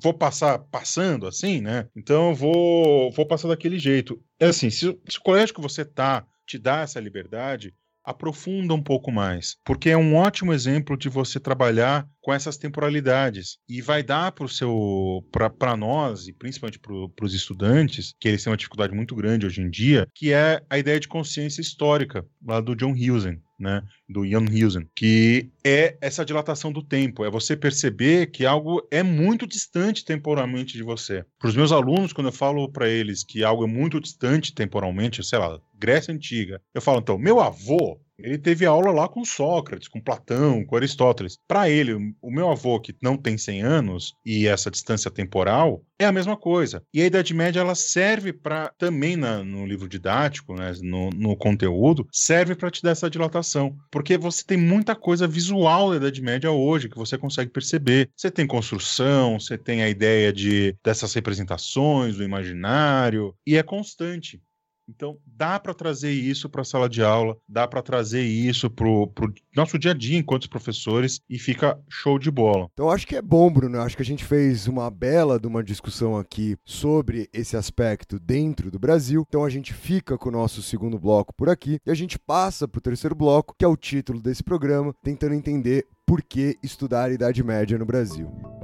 [0.02, 1.88] vou passar passando assim, né?
[1.96, 4.20] Então eu vou, vou passar daquele jeito.
[4.40, 7.76] É assim, se, se o colégio que você tá te dá essa liberdade,
[8.06, 13.58] aprofunda um pouco mais, porque é um ótimo exemplo de você trabalhar com essas temporalidades
[13.68, 18.52] e vai dar para seu para nós e principalmente para os estudantes que eles têm
[18.52, 22.62] uma dificuldade muito grande hoje em dia, que é a ideia de consciência histórica lá
[22.62, 23.38] do John Huston.
[23.58, 28.86] Né, do Ian Husen, que é essa dilatação do tempo, é você perceber que algo
[28.92, 31.26] é muito distante temporalmente de você.
[31.40, 35.24] Para os meus alunos, quando eu falo para eles que algo é muito distante temporalmente,
[35.24, 39.88] sei lá, Grécia Antiga, eu falo, então, meu avô ele teve aula lá com Sócrates,
[39.88, 41.38] com Platão, com Aristóteles.
[41.48, 46.06] Para ele, o meu avô, que não tem 100 anos e essa distância temporal, é
[46.06, 46.84] a mesma coisa.
[46.94, 51.36] E a Idade Média ela serve para também na, no livro didático, né, no, no
[51.36, 56.22] conteúdo, serve para te dar essa dilatação, porque você tem muita coisa visual da Idade
[56.22, 58.10] Média hoje que você consegue perceber.
[58.16, 64.42] Você tem construção, você tem a ideia de dessas representações, do imaginário, e é constante.
[64.88, 68.88] Então, dá para trazer isso para a sala de aula, dá para trazer isso para
[68.88, 69.12] o
[69.56, 72.68] nosso dia a dia enquanto professores e fica show de bola.
[72.74, 73.80] Então, acho que é bom, Bruno.
[73.82, 78.70] Acho que a gente fez uma bela de uma discussão aqui sobre esse aspecto dentro
[78.70, 79.26] do Brasil.
[79.28, 82.68] Então, a gente fica com o nosso segundo bloco por aqui e a gente passa
[82.68, 87.06] para o terceiro bloco, que é o título desse programa, tentando entender por que estudar
[87.06, 88.55] a Idade Média no Brasil.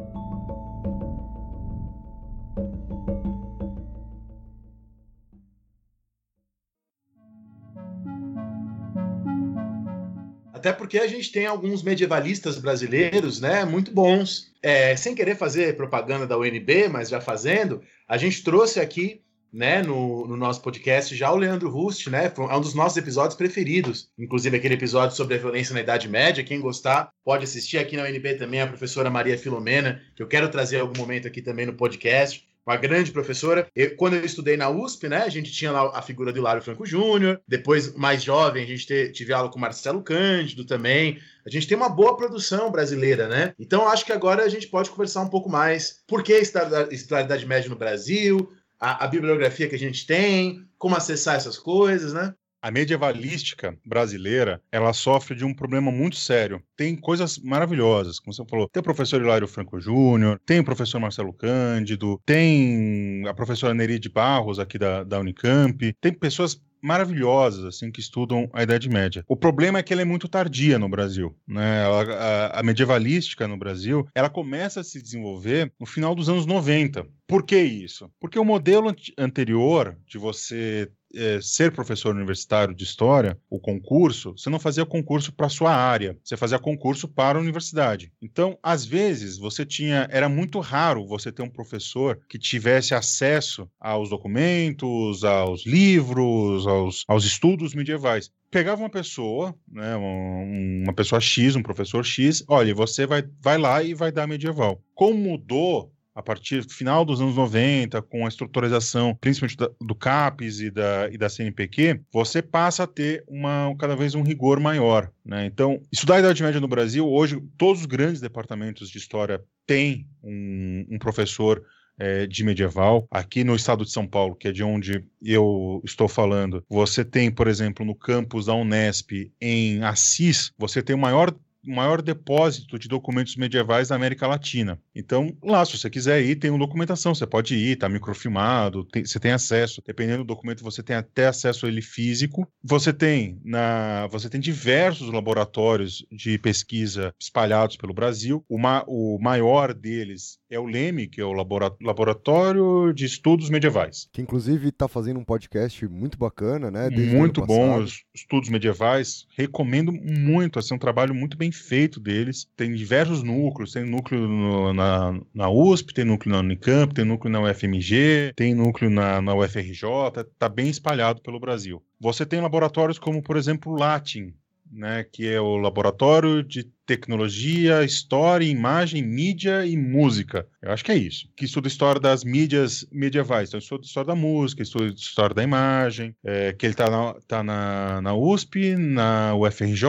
[10.62, 14.52] Até porque a gente tem alguns medievalistas brasileiros, né, muito bons.
[14.62, 19.82] É, sem querer fazer propaganda da UNB, mas já fazendo, a gente trouxe aqui, né,
[19.82, 24.12] no, no nosso podcast já o Leandro Rust, né, é um dos nossos episódios preferidos.
[24.20, 26.44] Inclusive aquele episódio sobre a violência na Idade Média.
[26.44, 30.48] Quem gostar pode assistir aqui na UNB também a professora Maria Filomena, que eu quero
[30.48, 33.68] trazer algum momento aqui também no podcast uma grande professora.
[33.76, 36.62] Eu, quando eu estudei na USP, né, a gente tinha lá a figura do Hilário
[36.62, 37.42] Franco Júnior.
[37.48, 41.20] Depois, mais jovem, a gente te, tive aula com Marcelo Cândido também.
[41.46, 43.54] A gente tem uma boa produção brasileira, né?
[43.60, 46.02] Então, acho que agora a gente pode conversar um pouco mais.
[46.08, 48.52] Por que a Idade Média no Brasil?
[48.80, 52.34] A, a bibliografia que a gente tem, como acessar essas coisas, né?
[52.62, 56.62] A medievalística brasileira, ela sofre de um problema muito sério.
[56.76, 58.70] Tem coisas maravilhosas, como você falou.
[58.70, 63.98] Tem o professor Hilário Franco Júnior, tem o professor Marcelo Cândido, tem a professora Neri
[63.98, 69.24] de Barros aqui da, da Unicamp, tem pessoas maravilhosas, assim, que estudam a Idade Média.
[69.28, 71.84] O problema é que ela é muito tardia no Brasil, né?
[71.84, 76.46] Ela, a, a, medievalística no Brasil, ela começa a se desenvolver no final dos anos
[76.46, 77.06] 90.
[77.28, 78.10] Por que isso?
[78.20, 84.50] Porque o modelo anterior de você é, ser professor universitário de história, o concurso, você
[84.50, 88.12] não fazia concurso para sua área, você fazia concurso para a universidade.
[88.22, 93.70] Então, às vezes, você tinha, era muito raro você ter um professor que tivesse acesso
[93.80, 101.56] aos documentos, aos livros, aos, aos estudos medievais pegava uma pessoa, né, uma pessoa X,
[101.56, 104.84] um professor X, olha, você vai, vai lá e vai dar medieval.
[104.94, 110.60] Como mudou a partir do final dos anos 90, com a estruturização, principalmente do CAPES
[110.60, 115.10] e da, e da CNPq, você passa a ter uma, cada vez um rigor maior.
[115.26, 115.46] Né?
[115.46, 120.08] Então, estudar a Idade Média no Brasil, hoje, todos os grandes departamentos de história têm
[120.24, 121.64] um, um professor
[121.98, 123.08] é, de medieval.
[123.12, 127.32] Aqui no estado de São Paulo, que é de onde eu estou falando, você tem,
[127.32, 131.34] por exemplo, no campus da Unesp, em Assis, você tem o maior
[131.64, 134.80] maior depósito de documentos medievais da América Latina.
[134.96, 139.06] Então, lá, se você quiser ir, tem uma documentação, você pode ir, tá microfilmado, tem,
[139.06, 142.48] você tem acesso, dependendo do documento, você tem até acesso a ele físico.
[142.64, 148.44] Você tem na, você tem diversos laboratórios de pesquisa espalhados pelo Brasil.
[148.50, 154.10] O, ma, o maior deles é o LEME, que é o Laboratório de Estudos Medievais.
[154.12, 156.90] Que inclusive está fazendo um podcast muito bacana, né?
[156.90, 159.26] muito bom, os estudos medievais.
[159.38, 162.48] Recomendo muito, assim, um trabalho muito bem feito deles.
[162.56, 167.32] Tem diversos núcleos, tem núcleo no, na, na USP, tem núcleo na Unicamp, tem núcleo
[167.32, 169.84] na UFMG, tem núcleo na, na UFRJ,
[170.20, 171.84] está bem espalhado pelo Brasil.
[172.00, 174.34] Você tem laboratórios como, por exemplo, o Latin,
[174.72, 180.46] né, que é o Laboratório de Tecnologia, História, Imagem, Mídia e Música.
[180.62, 181.30] Eu acho que é isso.
[181.38, 183.48] Que estuda história das mídias medievais.
[183.48, 187.42] Então, estuda história da música, estuda história da imagem, é, que ele está na, tá
[187.42, 189.86] na, na USP, na UFRJ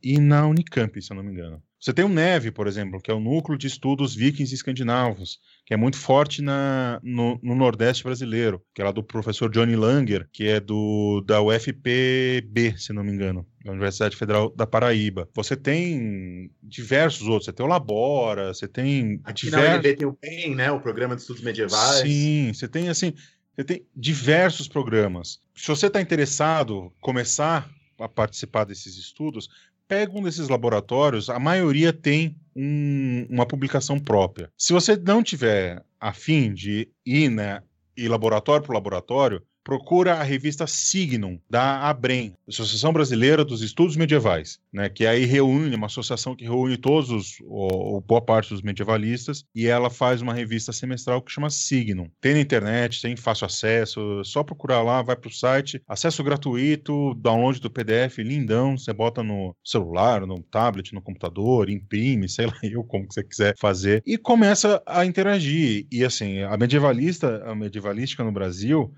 [0.00, 1.60] e na Unicamp, se eu não me engano.
[1.86, 5.38] Você tem o NEV, por exemplo, que é o Núcleo de Estudos Vikings e Escandinavos,
[5.64, 9.76] que é muito forte na, no, no, Nordeste brasileiro, que é lá do professor Johnny
[9.76, 15.28] Langer, que é do da UFPB, se não me engano, da Universidade Federal da Paraíba.
[15.32, 19.20] Você tem diversos outros, você tem o Labora, você tem...
[19.22, 19.68] Aqui diversos...
[19.68, 22.00] na UNB tem o PEN, né, o Programa de Estudos Medievais.
[22.00, 23.14] Sim, você tem, assim,
[23.54, 25.38] você tem diversos programas.
[25.54, 27.70] Se você está interessado começar
[28.00, 29.48] a participar desses estudos,
[29.88, 34.50] pega um desses laboratórios, a maioria tem um, uma publicação própria.
[34.56, 37.62] Se você não tiver afim de ir né,
[37.96, 44.60] ir laboratório por laboratório, procura a revista Signum, da ABREM, Associação Brasileira dos Estudos Medievais,
[44.72, 48.62] né, que aí reúne, uma associação que reúne todos os, ou, ou boa parte dos
[48.62, 52.08] medievalistas, e ela faz uma revista semestral que chama Signum.
[52.20, 57.12] Tem na internet, tem fácil acesso, só procurar lá, vai para o site, acesso gratuito,
[57.14, 62.54] download do PDF, lindão, você bota no celular, no tablet, no computador, imprime, sei lá
[62.62, 65.88] eu como que você quiser fazer, e começa a interagir.
[65.90, 68.94] E assim, a medievalista, a medievalística no Brasil,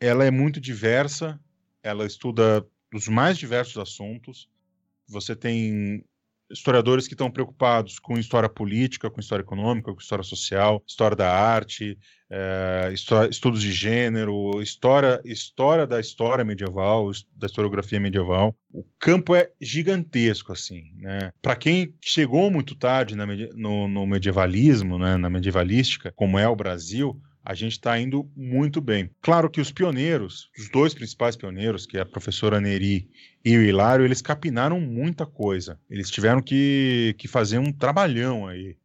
[0.00, 1.40] ela é muito diversa,
[1.82, 4.48] ela estuda os mais diversos assuntos.
[5.08, 6.04] Você tem
[6.50, 11.30] historiadores que estão preocupados com história política, com história econômica, com história social, história da
[11.30, 11.98] arte,
[12.30, 12.92] é,
[13.30, 18.54] estudos de gênero, história, história da história medieval, da historiografia medieval.
[18.72, 21.32] O campo é gigantesco, assim, né?
[21.40, 26.56] Para quem chegou muito tarde na, no, no medievalismo, né, na medievalística, como é o
[26.56, 29.10] Brasil, a gente está indo muito bem.
[29.20, 33.08] Claro que os pioneiros, os dois principais pioneiros, que é a professora Neri
[33.44, 35.78] e o Hilário, eles capinaram muita coisa.
[35.90, 38.76] Eles tiveram que, que fazer um trabalhão aí,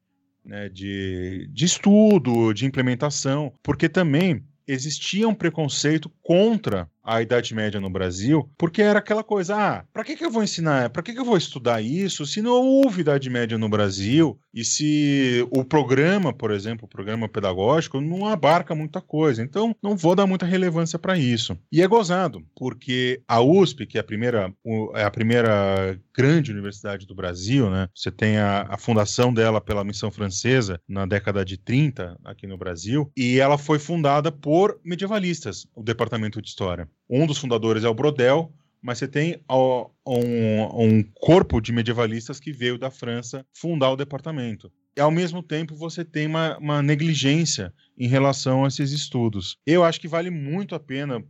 [0.44, 7.80] né, de, de estudo, de implementação, porque também existia um preconceito contra a Idade Média
[7.82, 11.14] no Brasil, porque era aquela coisa, ah, para que, que eu vou ensinar, para que,
[11.14, 15.64] que eu vou estudar isso se não houve Idade Média no Brasil e se o
[15.64, 20.46] programa, por exemplo, o programa pedagógico não abarca muita coisa, então não vou dar muita
[20.46, 21.58] relevância para isso.
[21.72, 24.54] E é gozado, porque a USP, que é a primeira,
[24.94, 27.88] é a primeira grande universidade do Brasil, né?
[27.96, 32.58] Você tem a, a fundação dela pela missão francesa na década de 30 aqui no
[32.58, 36.88] Brasil, e ela foi fundada por medievalistas, o departamento de história.
[37.10, 42.52] Um dos fundadores é o Brodel, mas você tem um, um, corpo de medievalistas que
[42.52, 44.72] veio da França fundar o departamento.
[44.96, 49.58] E, ao mesmo tempo, você tem uma, uma negligência em relação a esses estudos.
[49.66, 51.24] Eu acho que vale muito a pena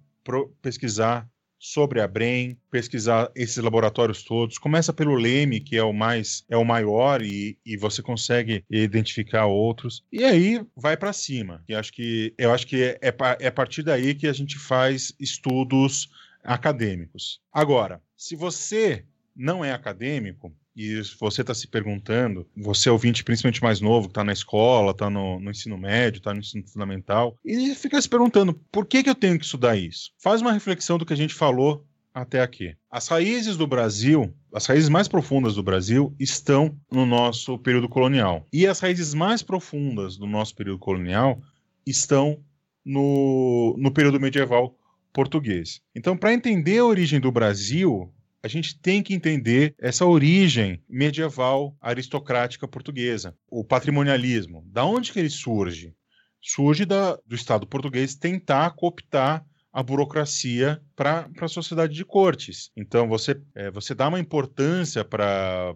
[0.62, 1.28] pesquisar
[1.60, 4.58] sobre a Brem, pesquisar esses laboratórios todos.
[4.58, 9.46] Começa pelo Leme, que é o mais é o maior e, e você consegue identificar
[9.46, 10.04] outros.
[10.12, 11.64] E aí vai para cima.
[11.68, 14.58] E acho que eu acho que é, é, é a partir daí que a gente
[14.58, 16.10] faz estudos
[16.44, 17.42] acadêmicos.
[17.52, 19.06] Agora, se você
[19.36, 24.24] não é acadêmico, e você está se perguntando, você ouvinte principalmente mais novo, que está
[24.24, 28.54] na escola, está no, no, ensino médio, está no ensino fundamental, e fica se perguntando,
[28.72, 30.12] por que, que eu tenho que estudar isso?
[30.18, 32.76] Faz uma reflexão do que a gente falou até aqui.
[32.90, 38.46] As raízes do Brasil, as raízes mais profundas do Brasil, estão no nosso período colonial.
[38.52, 41.42] E as raízes mais profundas do nosso período colonial
[41.86, 42.40] estão
[42.84, 44.76] no, no período medieval
[45.14, 45.82] português.
[45.96, 48.12] Então, para entender a origem do Brasil,
[48.42, 54.64] a gente tem que entender essa origem medieval aristocrática portuguesa, o patrimonialismo.
[54.68, 55.94] Da onde que ele surge?
[56.42, 62.72] Surge da, do Estado português tentar cooptar a burocracia para a sociedade de cortes.
[62.76, 65.76] Então você, é, você dá uma importância para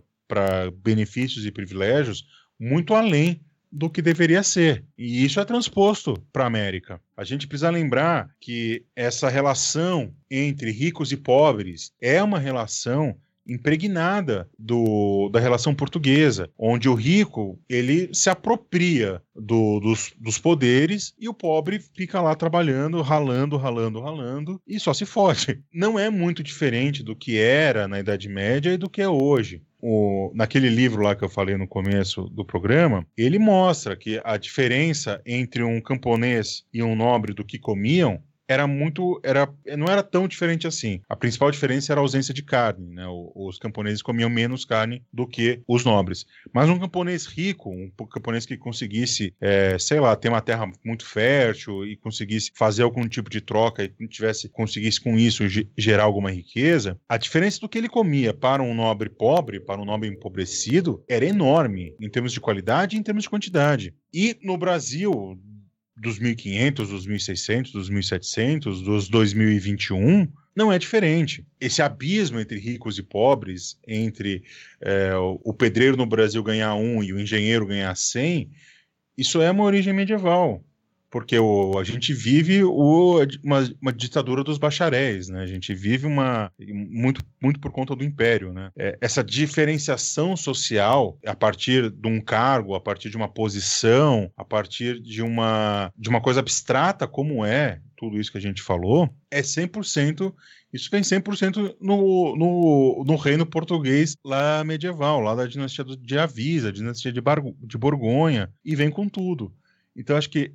[0.81, 2.25] benefícios e privilégios
[2.59, 3.43] muito além
[3.73, 4.85] do que deveria ser.
[4.95, 7.01] E isso é transposto para a América.
[7.17, 13.17] A gente precisa lembrar que essa relação entre ricos e pobres é uma relação
[13.47, 21.13] impregnada do, da relação portuguesa, onde o rico ele se apropria do, dos, dos poderes
[21.19, 25.61] e o pobre fica lá trabalhando, ralando, ralando, ralando e só se fode.
[25.73, 29.61] Não é muito diferente do que era na Idade Média e do que é hoje
[29.85, 34.37] o, naquele livro lá que eu falei no começo do programa, ele mostra que a
[34.37, 39.19] diferença entre um camponês e um nobre do que comiam era muito.
[39.23, 41.01] Era, não era tão diferente assim.
[41.07, 42.93] A principal diferença era a ausência de carne.
[42.93, 43.05] Né?
[43.35, 46.25] Os camponeses comiam menos carne do que os nobres.
[46.53, 51.05] Mas um camponês rico, um camponês que conseguisse, é, sei lá, ter uma terra muito
[51.05, 55.43] fértil e conseguisse fazer algum tipo de troca e tivesse, conseguisse com isso
[55.77, 59.85] gerar alguma riqueza, a diferença do que ele comia para um nobre pobre, para um
[59.85, 63.93] nobre empobrecido, era enorme em termos de qualidade e em termos de quantidade.
[64.13, 65.39] E no Brasil,
[65.95, 71.45] dos 1500, dos 1600, dos 1700, dos 2021, não é diferente.
[71.59, 74.43] Esse abismo entre ricos e pobres, entre
[74.81, 78.49] é, o pedreiro no Brasil ganhar um e o engenheiro ganhar 100,
[79.17, 80.63] isso é uma origem medieval
[81.13, 85.43] porque o, a gente vive o, uma, uma, ditadura dos bacharéis, né?
[85.43, 88.71] A gente vive uma muito, muito por conta do império, né?
[88.75, 94.43] É, essa diferenciação social a partir de um cargo, a partir de uma posição, a
[94.43, 99.07] partir de uma de uma coisa abstrata como é tudo isso que a gente falou,
[99.29, 100.33] é 100%
[100.73, 106.71] isso vem 100% no, no, no reino português lá medieval, lá da dinastia de Avisa,
[106.71, 107.21] dinastia de,
[107.61, 109.53] de Borgonha, e vem com tudo.
[109.95, 110.51] Então, acho que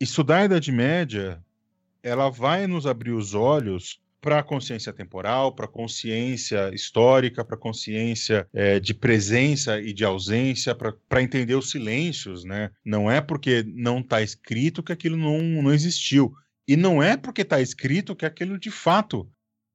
[0.00, 1.42] estudar a Idade Média
[2.02, 7.56] ela vai nos abrir os olhos para a consciência temporal, para a consciência histórica, para
[7.56, 12.70] a consciência é, de presença e de ausência, para entender os silêncios, né?
[12.84, 16.34] Não é porque não está escrito que aquilo não, não existiu.
[16.68, 19.28] E não é porque está escrito que aquilo de fato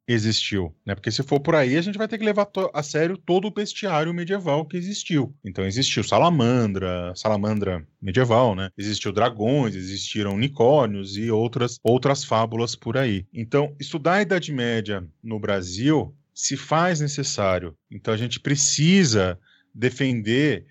[0.07, 0.93] existiu, né?
[0.95, 3.53] Porque se for por aí, a gente vai ter que levar a sério todo o
[3.53, 5.35] bestiário medieval que existiu.
[5.43, 8.69] Então existiu salamandra, salamandra medieval, né?
[8.77, 13.25] Existiu dragões, existiram unicórnios e outras outras fábulas por aí.
[13.33, 17.75] Então, estudar a Idade Média no Brasil se faz necessário.
[17.89, 19.39] Então a gente precisa
[19.73, 20.65] defender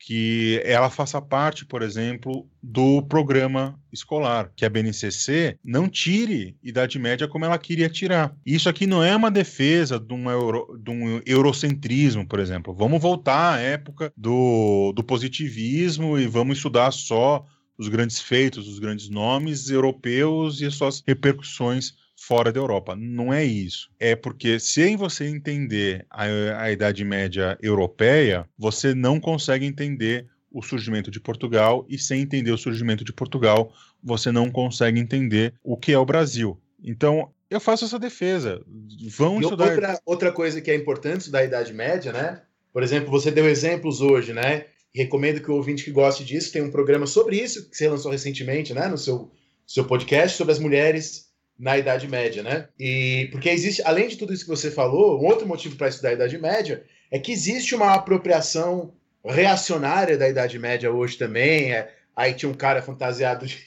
[0.00, 6.98] que ela faça parte, por exemplo, do programa escolar, que a BNCC não tire Idade
[6.98, 8.34] Média como ela queria tirar.
[8.44, 12.72] Isso aqui não é uma defesa de um, euro, de um eurocentrismo, por exemplo.
[12.72, 17.44] Vamos voltar à época do, do positivismo e vamos estudar só
[17.76, 21.94] os grandes feitos, os grandes nomes europeus e as suas repercussões
[22.30, 22.94] fora da Europa.
[22.94, 23.90] Não é isso.
[23.98, 26.22] É porque sem você entender a,
[26.62, 32.52] a Idade Média europeia, você não consegue entender o surgimento de Portugal e sem entender
[32.52, 36.56] o surgimento de Portugal, você não consegue entender o que é o Brasil.
[36.84, 38.62] Então, eu faço essa defesa.
[39.08, 39.70] Vão e estudar.
[39.72, 42.42] Outra, outra coisa que é importante da Idade Média, né?
[42.72, 44.66] Por exemplo, você deu exemplos hoje, né?
[44.94, 48.12] Recomendo que o ouvinte que goste disso tem um programa sobre isso que você lançou
[48.12, 48.86] recentemente, né?
[48.86, 49.32] No seu,
[49.66, 51.29] seu podcast sobre as mulheres
[51.60, 52.68] na Idade Média, né?
[52.78, 56.08] E porque existe, além de tudo isso que você falou, um outro motivo para estudar
[56.08, 61.74] a Idade Média é que existe uma apropriação reacionária da Idade Média hoje também.
[61.74, 63.58] É, aí tinha um cara fantasiado de,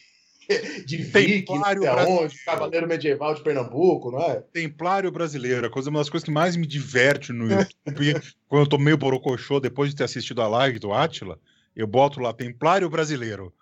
[0.88, 4.42] de viking, onde, cavaleiro medieval de Pernambuco, não é?
[4.52, 8.20] Templário brasileiro, a coisa uma das coisas que mais me diverte no YouTube,
[8.50, 11.38] quando eu tô meio borocochô depois de ter assistido a live do Átila,
[11.76, 13.54] eu boto lá Templário brasileiro.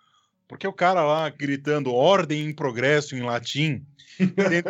[0.52, 3.86] Porque o cara lá gritando ordem em progresso em latim,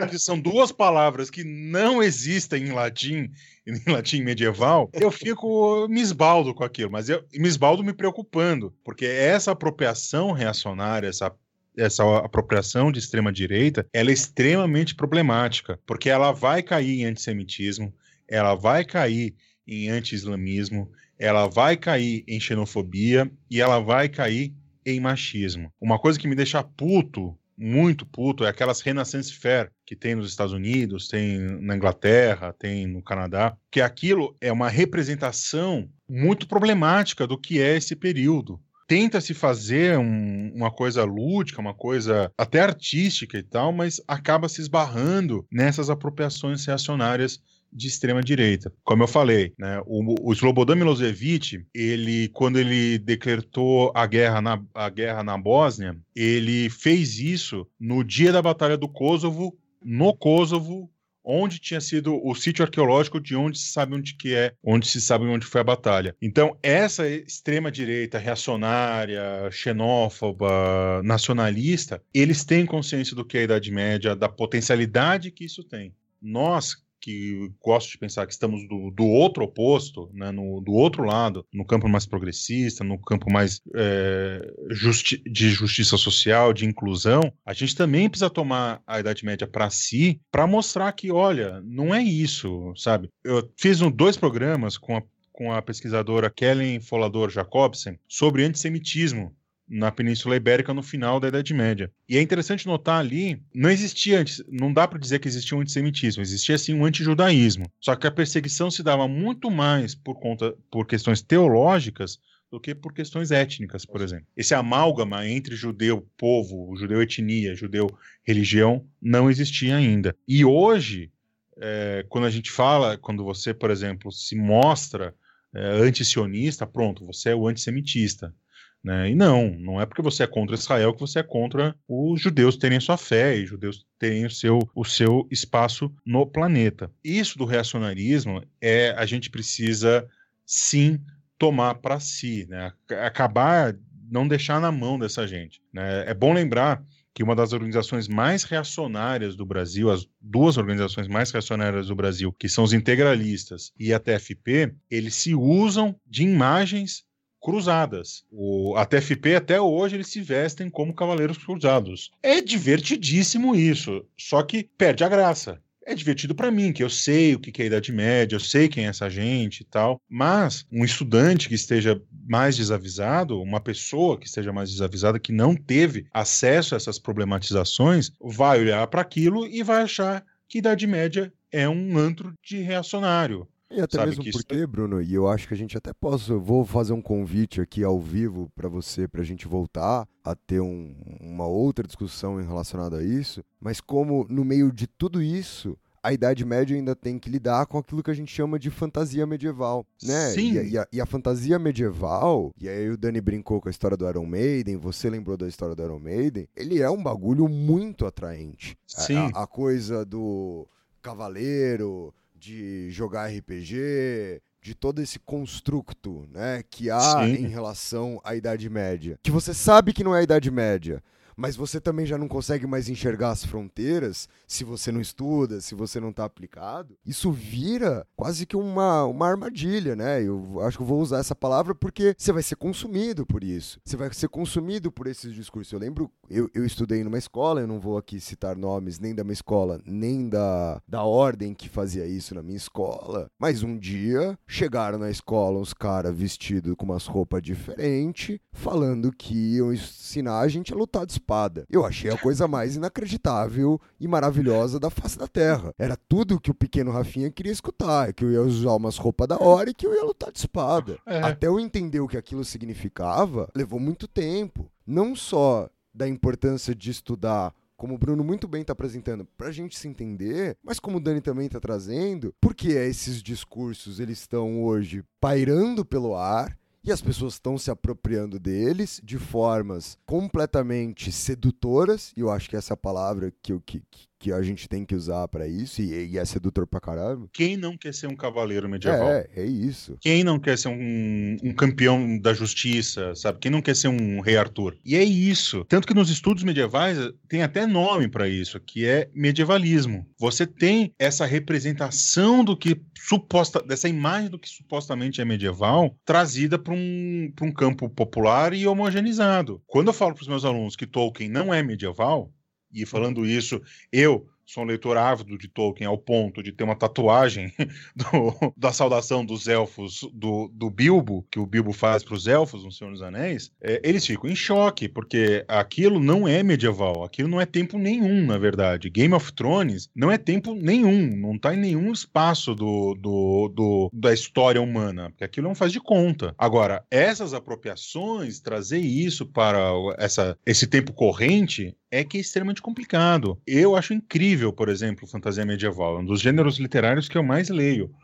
[0.09, 3.29] que são duas palavras que não existem em latim,
[3.67, 8.73] em latim medieval, eu fico me esbaldo com aquilo, mas eu me esbaldo me preocupando,
[8.85, 11.35] porque essa apropriação reacionária, essa
[11.77, 17.93] essa apropriação de extrema direita, ela é extremamente problemática, porque ela vai cair em antissemitismo,
[18.29, 19.35] ela vai cair
[19.67, 24.55] em anti-islamismo, ela vai cair em xenofobia e ela vai cair
[24.85, 25.73] em machismo.
[25.81, 30.29] Uma coisa que me deixa puto, muito puto, é aquelas Renaissance Fair que tem nos
[30.29, 37.27] Estados Unidos, tem na Inglaterra, tem no Canadá, que aquilo é uma representação muito problemática
[37.27, 38.61] do que é esse período
[38.93, 44.51] tenta se fazer um, uma coisa lúdica, uma coisa até artística e tal, mas acaba
[44.51, 47.41] se esbarrando nessas apropriações reacionárias
[47.73, 48.73] de extrema direita.
[48.85, 54.63] Como eu falei, né, o, o Slobodan Milosevic, ele quando ele decretou a guerra na
[54.75, 60.91] a guerra na Bósnia, ele fez isso no dia da batalha do Kosovo, no Kosovo,
[61.25, 65.01] onde tinha sido o sítio arqueológico de onde se sabe onde que é, onde se
[65.01, 66.17] sabe onde foi a batalha.
[66.21, 73.71] Então, essa extrema direita reacionária, xenófoba, nacionalista, eles têm consciência do que é a Idade
[73.71, 75.95] Média, da potencialidade que isso tem.
[76.21, 81.03] Nós que gosto de pensar que estamos do, do outro oposto, né, no, do outro
[81.03, 84.41] lado, no campo mais progressista, no campo mais é,
[84.71, 89.69] justi de justiça social, de inclusão, a gente também precisa tomar a Idade Média para
[89.69, 93.11] si, para mostrar que, olha, não é isso, sabe?
[93.25, 99.35] Eu fiz um, dois programas com a, com a pesquisadora Kellen Folador Jacobsen sobre antissemitismo
[99.69, 101.91] na Península Ibérica no final da Idade Média.
[102.09, 105.61] E é interessante notar ali, não existia antes, não dá para dizer que existia um
[105.61, 107.71] antissemitismo, existia sim um antijudaísmo.
[107.81, 112.19] Só que a perseguição se dava muito mais por conta por questões teológicas
[112.53, 114.27] do que por questões étnicas, por exemplo.
[114.37, 117.87] Esse amálgama entre judeu povo, judeu etnia, judeu
[118.23, 120.15] religião não existia ainda.
[120.29, 121.11] E hoje,
[121.57, 125.15] é, quando a gente fala, quando você, por exemplo, se mostra
[125.55, 128.35] é, antisionista, pronto, você é o antissemitista.
[128.83, 129.11] Né?
[129.11, 132.57] E não, não é porque você é contra Israel que você é contra os judeus
[132.57, 136.91] terem sua fé e judeus terem o seu, o seu espaço no planeta.
[137.05, 140.09] Isso do reacionarismo é a gente precisa
[140.45, 141.01] sim
[141.39, 142.73] tomar para si, né?
[143.05, 143.77] acabar,
[144.11, 145.61] não deixar na mão dessa gente.
[145.73, 146.05] Né?
[146.09, 146.85] É bom lembrar
[147.15, 152.33] que uma das organizações mais reacionárias do Brasil, as duas organizações mais reacionárias do Brasil,
[152.33, 157.05] que são os integralistas e a TFP, eles se usam de imagens
[157.43, 158.25] cruzadas.
[158.31, 162.11] O, a TFP até hoje eles se vestem como cavaleiros cruzados.
[162.23, 165.61] É divertidíssimo isso, só que perde a graça.
[165.85, 168.69] é divertido para mim, que eu sei o que é a Idade Média, eu sei
[168.69, 170.01] quem é essa gente e tal.
[170.09, 175.57] Mas um estudante que esteja mais desavisado, uma pessoa que esteja mais desavisada, que não
[175.57, 181.33] teve acesso a essas problematizações, vai olhar para aquilo e vai achar que Idade Média
[181.51, 183.49] é um antro de reacionário.
[183.75, 185.93] E até Sabe mesmo que isso- porque, Bruno, e eu acho que a gente até
[185.93, 190.07] posso, eu vou fazer um convite aqui ao vivo para você, para a gente voltar
[190.25, 195.23] a ter um- uma outra discussão relacionada a isso, mas como no meio de tudo
[195.23, 198.71] isso, a Idade Média ainda tem que lidar com aquilo que a gente chama de
[198.71, 200.31] fantasia medieval, né?
[200.31, 200.53] Sim.
[200.55, 203.71] E, a, e a- e a fantasia medieval, e aí o Dani brincou com a
[203.71, 207.49] história do Iron Maiden, você lembrou da história do Iron Maiden, ele é um bagulho
[207.49, 208.77] muito atraente.
[208.87, 209.17] Sim.
[209.17, 210.67] a- a coisa do
[211.01, 212.13] cavaleiro,
[212.43, 217.35] de jogar RPG, de todo esse construto, né, que há Sim.
[217.35, 219.17] em relação à Idade Média.
[219.23, 221.01] Que você sabe que não é a Idade Média,
[221.37, 225.75] mas você também já não consegue mais enxergar as fronteiras se você não estuda, se
[225.75, 226.97] você não está aplicado.
[227.05, 230.23] Isso vira quase que uma, uma armadilha, né?
[230.23, 233.81] Eu acho que eu vou usar essa palavra porque você vai ser consumido por isso.
[233.85, 235.73] Você vai ser consumido por esses discursos.
[235.73, 239.25] Eu lembro, eu, eu estudei numa escola, eu não vou aqui citar nomes nem da
[239.25, 244.39] minha escola, nem da, da ordem que fazia isso na minha escola, mas um dia
[244.47, 250.49] chegaram na escola uns caras vestidos com umas roupas diferentes, falando que iam ensinar a
[250.49, 251.65] gente a lutar espada.
[251.71, 255.73] Eu achei a coisa mais inacreditável e maravilhosa da face da terra.
[255.79, 259.39] Era tudo que o pequeno Rafinha queria escutar, que eu ia usar umas roupas da
[259.39, 260.99] hora e que eu ia lutar de espada.
[261.07, 261.21] É.
[261.23, 264.71] Até eu entender o que aquilo significava, levou muito tempo.
[264.87, 269.53] Não só da importância de estudar como o Bruno muito bem está apresentando, para a
[269.53, 274.63] gente se entender, mas como o Dani também está trazendo, porque esses discursos eles estão
[274.63, 282.13] hoje pairando pelo ar e as pessoas estão se apropriando deles de formas completamente sedutoras,
[282.17, 283.83] e eu acho que essa é a palavra que, eu, que,
[284.23, 287.29] que a gente tem que usar para isso, e, e é sedutor pra caramba.
[287.33, 289.09] Quem não quer ser um cavaleiro medieval?
[289.09, 289.97] É, é isso.
[290.01, 293.41] Quem não quer ser um, um campeão da justiça, sabe?
[293.41, 294.77] Quem não quer ser um rei Arthur?
[294.85, 295.65] E é isso.
[295.65, 300.07] Tanto que nos estudos medievais eh, tem até nome para isso, que é medievalismo.
[300.17, 306.61] Você tem essa representação do que suposta, dessa imagem do que supostamente é medieval, trazida
[306.61, 309.61] para um, pra um campo popular e homogeneizado.
[309.67, 312.33] Quando eu falo para os meus alunos que Tolkien não é medieval,
[312.73, 313.61] e falando isso,
[313.93, 317.53] eu sou um leitor ávido de Tolkien ao ponto de ter uma tatuagem
[317.97, 322.65] do- da saudação dos elfos do, do Bilbo, que o Bilbo faz para os elfos
[322.65, 327.29] no Senhor dos Anéis, é, eles ficam em choque, porque aquilo não é medieval, aquilo
[327.29, 328.91] não é tempo nenhum, na verdade.
[328.91, 333.91] Game of Thrones não é tempo nenhum, não está em nenhum espaço do, do, do-
[333.93, 336.35] da história humana, porque aquilo não faz de conta.
[336.37, 343.39] Agora, essas apropriações, trazer isso para essa, esse tempo corrente, é que é extremamente complicado.
[343.47, 347.51] Eu acho incrível, por exemplo, fantasia medieval, é um dos gêneros literários que eu mais
[347.51, 347.95] leio.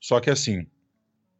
[0.00, 0.66] Só que assim,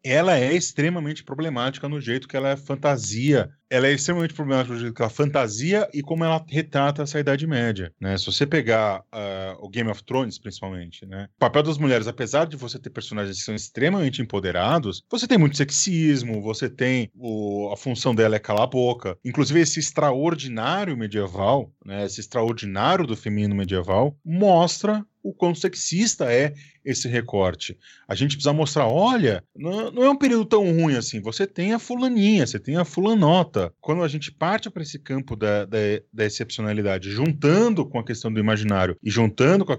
[0.04, 3.50] ela é extremamente problemática no jeito que ela é fantasia.
[3.70, 7.46] Ela é extremamente problemática no jeito que ela fantasia e como ela retrata essa Idade
[7.46, 7.90] Média.
[7.98, 8.16] Né?
[8.18, 11.28] Se você pegar ah, o Game of Thrones, principalmente, né?
[11.36, 15.38] o papel das mulheres, apesar de você ter personagens que são extremamente empoderados, você tem
[15.38, 19.16] muito sexismo, você tem o- a função dela é calar a boca.
[19.24, 22.04] Inclusive, esse extraordinário medieval, né?
[22.04, 26.52] esse extraordinário do feminino medieval, mostra o quão sexista é
[26.84, 27.78] esse recorte.
[28.06, 31.18] A gente precisa mostrar, olha, não, é um período tão ruim assim.
[31.22, 33.72] Você tem a fulaninha, você tem a fulanota.
[33.80, 35.78] Quando a gente parte para esse campo da, da,
[36.12, 39.78] da excepcionalidade, juntando com a questão do imaginário e juntando com a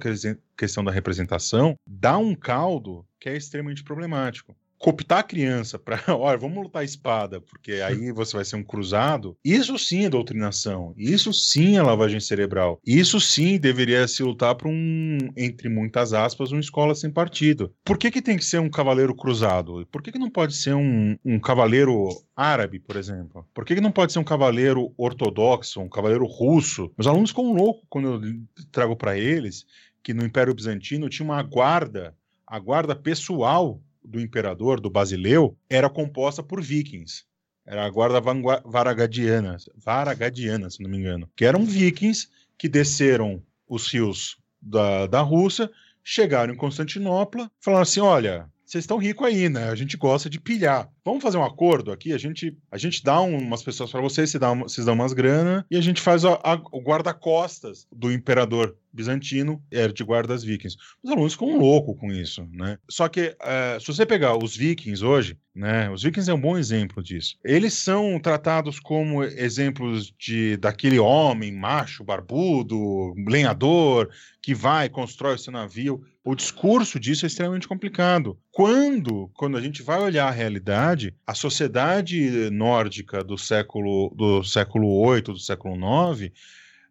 [0.57, 4.55] questão da representação, dá um caldo que é extremamente problemático.
[4.85, 8.63] Cooptar a criança para, olha, vamos lutar a espada, porque aí você vai ser um
[8.63, 9.35] cruzado.
[9.43, 10.93] Isso sim é doutrinação.
[10.95, 12.79] Isso sim é lavagem cerebral.
[12.85, 17.73] Isso sim deveria se lutar para um, entre muitas aspas, uma escola sem partido.
[17.83, 19.87] Por que, que tem que ser um cavaleiro cruzado?
[19.91, 23.43] Por que, que não pode ser um, um cavaleiro árabe, por exemplo?
[23.55, 26.91] Por que, que não pode ser um cavaleiro ortodoxo, um cavaleiro russo?
[26.95, 29.65] Meus alunos ficam loucos quando eu trago para eles
[30.03, 35.89] que no Império Bizantino tinha uma guarda, a guarda pessoal do imperador, do Basileu, era
[35.89, 37.23] composta por vikings.
[37.65, 38.21] Era a guarda
[38.63, 41.29] varagadiana, varagadiana, se não me engano.
[41.35, 45.69] Que eram vikings que desceram os rios da, da Rússia,
[46.03, 49.69] chegaram em Constantinopla, falaram assim: olha, vocês estão ricos aí, né?
[49.69, 50.91] A gente gosta de pilhar.
[51.05, 54.41] Vamos fazer um acordo aqui, a gente, a gente dá umas pessoas para vocês, vocês
[54.41, 58.75] dão, vocês dão umas grana e a gente faz a, a, o guarda-costas do imperador
[58.91, 60.77] bizantino era de guardas vikings.
[61.03, 62.79] Os alunos ficam loucos com isso, né?
[62.89, 65.89] Só que uh, se você pegar os vikings hoje, né?
[65.89, 67.37] Os vikings é um bom exemplo disso.
[67.43, 74.09] Eles são tratados como exemplos de daquele homem macho, barbudo, lenhador
[74.41, 76.03] que vai constrói o seu navio.
[76.23, 78.37] O discurso disso é extremamente complicado.
[78.51, 80.94] Quando, quando a gente vai olhar a realidade,
[81.25, 86.31] a sociedade nórdica do século do século 8, do século 9,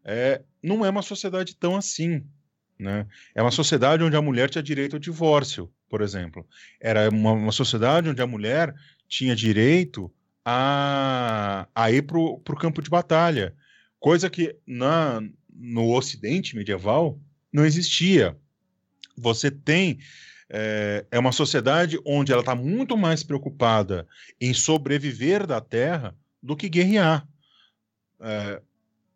[0.05, 2.25] é, não é uma sociedade tão assim.
[2.79, 3.07] Né?
[3.35, 6.47] É uma sociedade onde a mulher tinha direito ao divórcio, por exemplo.
[6.81, 8.75] Era uma, uma sociedade onde a mulher
[9.09, 10.13] tinha direito
[10.45, 13.55] a, a ir para o campo de batalha,
[13.99, 17.19] coisa que na, no Ocidente medieval
[17.53, 18.37] não existia.
[19.17, 19.99] Você tem
[20.51, 24.07] é, é uma sociedade onde ela está muito mais preocupada
[24.41, 27.27] em sobreviver da terra do que guerrear.
[28.21, 28.61] É,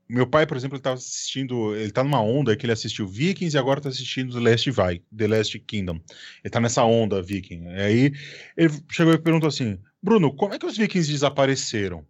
[0.09, 3.55] meu pai, por exemplo, ele estava assistindo, ele tá numa onda que ele assistiu Vikings
[3.55, 6.01] e agora está assistindo The Last, Vi, The Last Kingdom.
[6.43, 7.65] Ele tá nessa onda Viking.
[7.65, 8.13] E aí
[8.57, 12.07] ele chegou e perguntou assim: Bruno, como é que os Vikings desapareceram?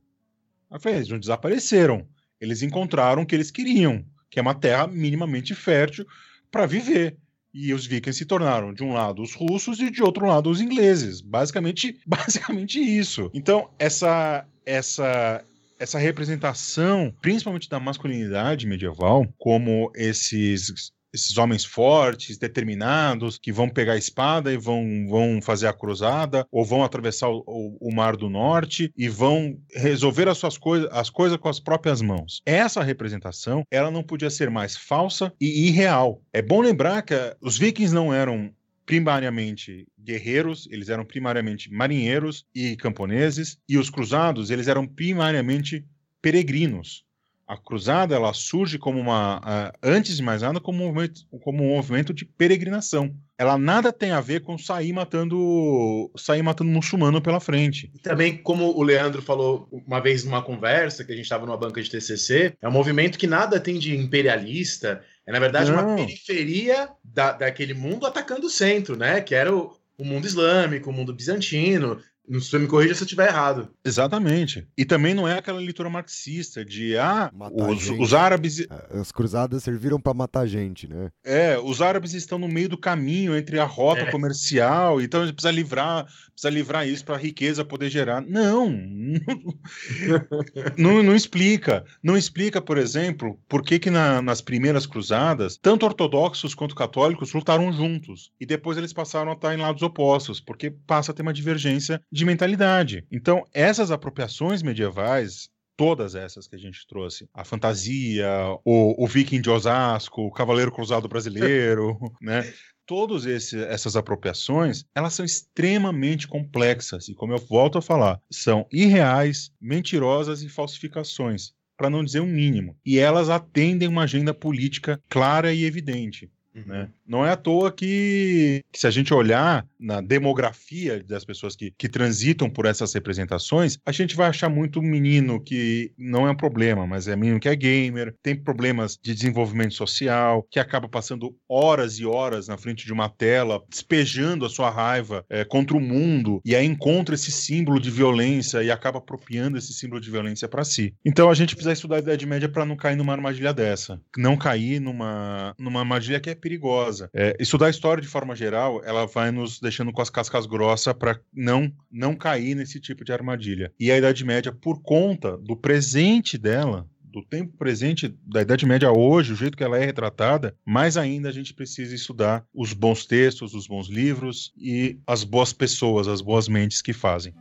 [0.71, 2.07] Eu falei: eles não desapareceram.
[2.41, 6.07] Eles encontraram o que eles queriam, que é uma terra minimamente fértil
[6.53, 7.17] para viver.
[7.53, 10.61] E os vikings se tornaram, de um lado, os russos e de outro lado, os
[10.61, 11.21] ingleses.
[11.21, 13.31] Basicamente, basicamente isso.
[13.33, 15.45] Então, essa, essa,
[15.79, 23.95] essa representação, principalmente da masculinidade medieval, como esses esses homens fortes, determinados, que vão pegar
[23.95, 28.17] a espada e vão, vão fazer a cruzada, ou vão atravessar o, o, o Mar
[28.17, 32.43] do Norte e vão resolver as suas coisas, as coisas com as próprias mãos.
[32.45, 36.23] Essa representação, ela não podia ser mais falsa e irreal.
[36.33, 38.53] É bom lembrar que os vikings não eram
[38.89, 45.85] primariamente guerreiros, eles eram primariamente marinheiros e camponeses, e os cruzados, eles eram primariamente
[46.23, 47.05] peregrinos.
[47.49, 51.65] A cruzada ela surge como uma, uh, antes de mais nada, como um, movimento, como
[51.65, 53.15] um movimento de peregrinação.
[53.39, 57.91] Ela nada tem a ver com sair matando, sair matando muçulmano pela frente.
[57.95, 61.57] E também, como o Leandro falou uma vez numa conversa que a gente estava numa
[61.57, 65.87] banca de TCC, é um movimento que nada tem de imperialista, é, na verdade, Não.
[65.87, 69.21] uma periferia da, daquele mundo atacando o centro, né?
[69.21, 72.01] Que era o, o mundo islâmico, o mundo bizantino.
[72.29, 73.69] Não se me corrija se eu estiver errado.
[73.85, 74.67] Exatamente.
[74.77, 78.61] E também não é aquela leitura marxista de ah, os, os, árabes.
[78.61, 81.11] É, as cruzadas serviram para matar gente, né?
[81.25, 84.11] É, os árabes estão no meio do caminho entre a rota é.
[84.11, 88.21] comercial, então a gente precisa livrar, precisa livrar isso para a riqueza poder gerar.
[88.21, 88.71] Não,
[90.77, 91.85] não, não, explica.
[92.03, 97.33] Não explica, por exemplo, por que, que na, nas primeiras cruzadas, tanto ortodoxos quanto católicos
[97.33, 98.33] lutaram juntos.
[98.41, 102.01] E depois eles passaram a estar em lados opostos, porque passa a ter uma divergência
[102.19, 103.07] de mentalidade.
[103.11, 107.29] Então, essas apropriações medievais todas essas que a gente trouxe.
[107.33, 108.29] A fantasia,
[108.65, 112.53] o, o viking de Osasco, o cavaleiro cruzado brasileiro, né?
[112.85, 119.53] Todas essas apropriações, elas são extremamente complexas e, como eu volto a falar, são irreais,
[119.61, 122.75] mentirosas e falsificações, para não dizer o um mínimo.
[122.85, 126.31] E elas atendem uma agenda política clara e evidente.
[126.55, 126.83] Né?
[126.83, 126.89] Uhum.
[127.07, 131.73] Não é à toa que, que, se a gente olhar na demografia das pessoas que,
[131.77, 136.37] que transitam por essas representações, a gente vai achar muito menino que não é um
[136.37, 141.35] problema, mas é menino que é gamer, tem problemas de desenvolvimento social, que acaba passando
[141.49, 145.81] horas e horas na frente de uma tela, despejando a sua raiva é, contra o
[145.81, 150.49] mundo, e aí encontra esse símbolo de violência e acaba apropriando esse símbolo de violência
[150.49, 150.95] para si.
[151.05, 154.37] Então a gente precisa estudar a Idade Média para não cair numa armadilha dessa, não
[154.37, 157.11] cair numa, numa armadilha que é perigosa.
[157.15, 160.95] É, estudar a história de forma geral, ela vai nos deixando com as cascas grossas
[160.95, 163.73] para não, não cair nesse tipo de armadilha.
[163.79, 168.91] E a Idade Média, por conta do presente dela, do tempo presente da Idade Média
[168.93, 173.07] hoje, o jeito que ela é retratada, mais ainda a gente precisa estudar os bons
[173.07, 177.35] textos, os bons livros e as boas pessoas, as boas mentes que fazem.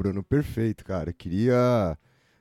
[0.00, 1.12] Bruno, perfeito, cara.
[1.12, 1.94] Queria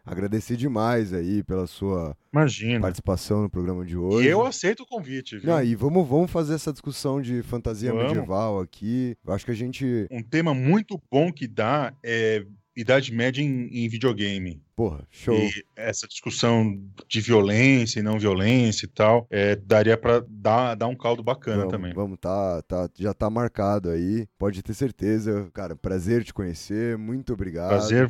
[0.05, 2.79] agradecer demais aí pela sua Imagina.
[2.79, 4.25] participação no programa de hoje.
[4.25, 5.37] E eu aceito o convite.
[5.37, 5.49] Viu?
[5.49, 8.13] Não, e vamos, vamos fazer essa discussão de fantasia vamos.
[8.13, 9.13] medieval aqui.
[9.27, 10.07] Eu acho que a gente.
[10.09, 12.45] Um tema muito bom que dá é
[12.79, 14.61] Idade Média em, em videogame.
[14.75, 15.35] Porra, show.
[15.35, 20.87] E essa discussão de violência e não violência e tal, é, daria pra dar, dar
[20.87, 21.93] um caldo bacana vamos, também.
[21.93, 24.25] Vamos, tá, tá, já tá marcado aí.
[24.37, 25.49] Pode ter certeza.
[25.53, 26.97] Cara, prazer te conhecer.
[26.97, 27.69] Muito obrigado.
[27.69, 28.09] Prazer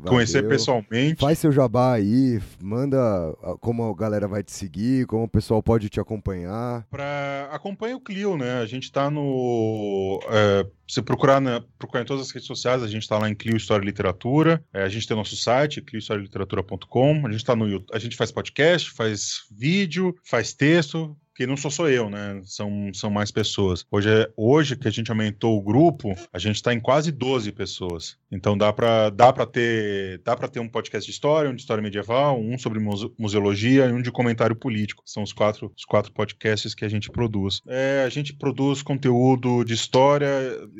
[0.00, 0.50] conhecer Valeu.
[0.50, 1.20] pessoalmente.
[1.20, 2.98] Faz seu jabá aí, manda
[3.42, 6.86] ah, como a galera vai te seguir, como o pessoal pode te acompanhar.
[6.90, 7.48] Pra...
[7.52, 8.60] Acompanha o Clio, né?
[8.60, 10.20] A gente tá no.
[10.30, 11.62] É, se procurar, na...
[11.78, 14.64] procurar em todas as redes sociais, a gente tá lá em Clio História e Literatura.
[14.72, 17.26] É, a gente tem nosso site, cliohistorialiteratura.com.
[17.26, 17.94] A gente tá no YouTube.
[17.94, 21.16] A gente faz podcast, faz vídeo, faz texto.
[21.34, 22.42] Que não sou só eu, né?
[22.44, 23.86] São, são mais pessoas.
[23.90, 27.50] Hoje, é, hoje que a gente aumentou o grupo, a gente está em quase 12
[27.52, 28.18] pessoas.
[28.30, 31.62] Então dá para dá pra ter dá para ter um podcast de história, um de
[31.62, 35.02] história medieval, um sobre muse- museologia e um de comentário político.
[35.06, 37.62] São os quatro, os quatro podcasts que a gente produz.
[37.66, 40.28] É, a gente produz conteúdo de história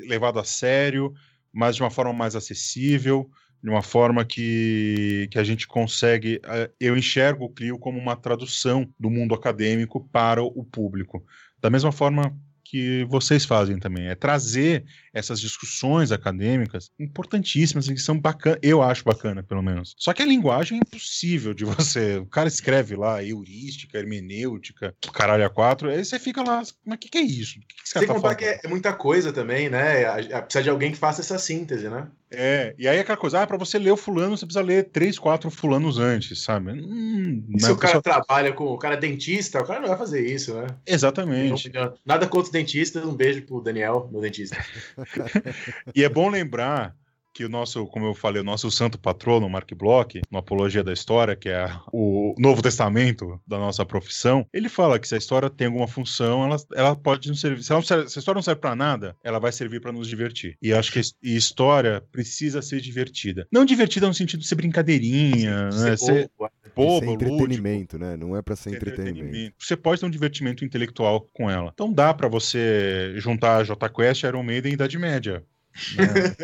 [0.07, 1.11] levado a sério,
[1.51, 3.27] mas de uma forma mais acessível,
[3.63, 6.41] de uma forma que, que a gente consegue.
[6.43, 11.25] eh, Eu enxergo o Clio como uma tradução do mundo acadêmico para o público.
[11.61, 14.83] Da mesma forma que vocês fazem também, é trazer
[15.13, 19.93] essas discussões acadêmicas importantíssimas que são bacanas, eu acho bacana, pelo menos.
[19.97, 22.17] Só que a linguagem é impossível de você.
[22.17, 26.99] O cara escreve lá heurística, hermenêutica, caralho a quatro, aí você fica lá, mas o
[26.99, 27.59] que, que é isso?
[27.59, 28.37] O que, que Sem tá contar falando?
[28.37, 30.05] que é é muita coisa também, né?
[30.05, 32.07] A- a- Precisa de alguém que faça essa síntese, né?
[32.35, 35.19] É, e aí aquela coisa, ah, pra você ler o fulano, você precisa ler três,
[35.19, 36.71] quatro fulanos antes, sabe?
[36.71, 38.65] Hum, se o cara trabalha com.
[38.65, 40.65] O cara é dentista, o cara não vai fazer isso, né?
[40.87, 41.71] Exatamente.
[42.03, 44.57] Nada contra os dentistas, um beijo pro Daniel, meu dentista.
[45.95, 46.95] E é bom lembrar
[47.33, 50.93] que o nosso, como eu falei, o nosso santo patrono, Mark Bloch, no Apologia da
[50.93, 55.49] História, que é o Novo Testamento da nossa profissão, ele fala que se a história
[55.49, 57.63] tem alguma função, ela, ela pode nos servir.
[57.63, 59.91] Se, ela não serve- se a história não serve para nada, ela vai servir para
[59.91, 60.57] nos divertir.
[60.61, 63.47] E acho que e história precisa ser divertida.
[63.51, 65.97] Não divertida no sentido de ser brincadeirinha, né?
[65.97, 66.51] ser Boa.
[66.75, 67.31] bobo, Isso é lúdico.
[67.33, 68.15] entretenimento, né?
[68.17, 69.55] Não é pra ser Tem entretenimento.
[69.59, 71.71] Você pode ter um divertimento intelectual com ela.
[71.73, 75.43] Então dá pra você juntar a J Quest, Iron Maiden e Idade Média.
[75.97, 76.35] Né?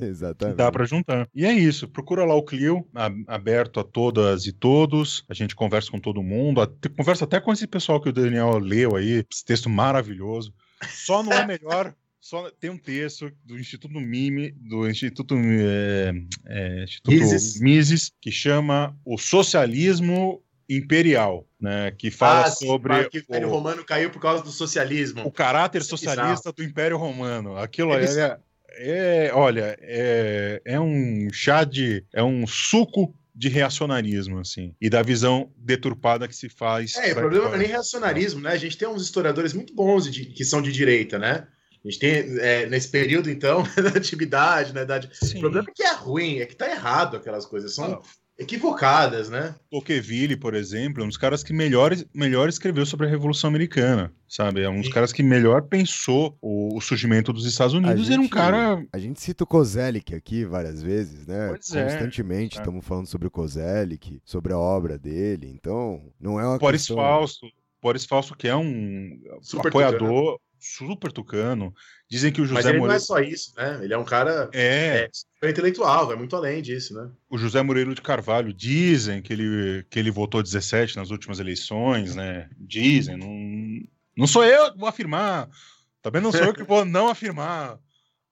[0.08, 0.56] Exatamente.
[0.56, 1.28] Dá pra juntar.
[1.34, 1.88] E é isso.
[1.88, 2.86] Procura lá o Clio,
[3.26, 5.24] aberto a todas e todos.
[5.28, 6.60] A gente conversa com todo mundo.
[6.96, 9.24] conversa até com esse pessoal que o Daniel leu aí.
[9.30, 10.52] Esse texto maravilhoso.
[10.88, 11.94] Só não é melhor.
[12.20, 16.12] Só tem um texto do Instituto Mime, do Instituto, é,
[16.46, 17.60] é, Instituto Mises.
[17.60, 21.90] Mises, que chama O Socialismo Imperial, né?
[21.92, 25.26] Que fala Ah, sim, sobre que o Império o, Romano caiu por causa do socialismo.
[25.26, 27.56] o caráter é socialista do Império Romano.
[27.56, 28.34] Aquilo É bizarro.
[28.34, 28.38] é,
[28.74, 32.04] é- olha, é, é um chá de.
[32.12, 36.94] é um suco de reacionarismo, assim, e da visão deturpada que se faz.
[36.96, 38.50] É, o problema não é nem reacionarismo, né?
[38.50, 41.46] A gente tem uns historiadores muito bons de- que são de direita, né?
[41.82, 45.08] A gente tem, é, nesse período, então, da antiguidade, na idade.
[45.14, 45.38] Sim.
[45.38, 48.02] O problema é que é ruim, é que tá errado aquelas coisas, são.
[48.40, 49.54] Equivocadas, né?
[49.70, 54.10] Tocqueville, por exemplo, é um dos caras que melhor, melhor escreveu sobre a Revolução Americana,
[54.26, 54.62] sabe?
[54.62, 54.92] É um dos Sim.
[54.92, 58.08] caras que melhor pensou o, o surgimento dos Estados Unidos.
[58.08, 58.86] A Era um cara.
[58.92, 61.48] A gente cita o Kozelik aqui várias vezes, né?
[61.48, 61.84] Pois é.
[61.84, 62.60] Constantemente É.
[62.60, 65.52] estamos falando sobre o Kozelik, sobre a obra dele.
[65.54, 66.96] Então, não é uma Boris questão...
[66.96, 67.46] Fausto.
[67.82, 71.74] Boris Fausto, que é um Super apoiador super tucano.
[72.10, 73.00] Dizem que o Mas José ele não é Moreira.
[73.00, 73.78] só isso, né?
[73.82, 77.08] Ele é um cara É, super intelectual, vai muito além disso, né?
[77.30, 82.16] o José Moreiro de Carvalho dizem que ele, que ele votou 17 nas últimas eleições,
[82.16, 82.50] né?
[82.58, 85.48] Dizem, não, não sou eu que vou afirmar,
[86.02, 87.78] também não sou eu que vou não afirmar,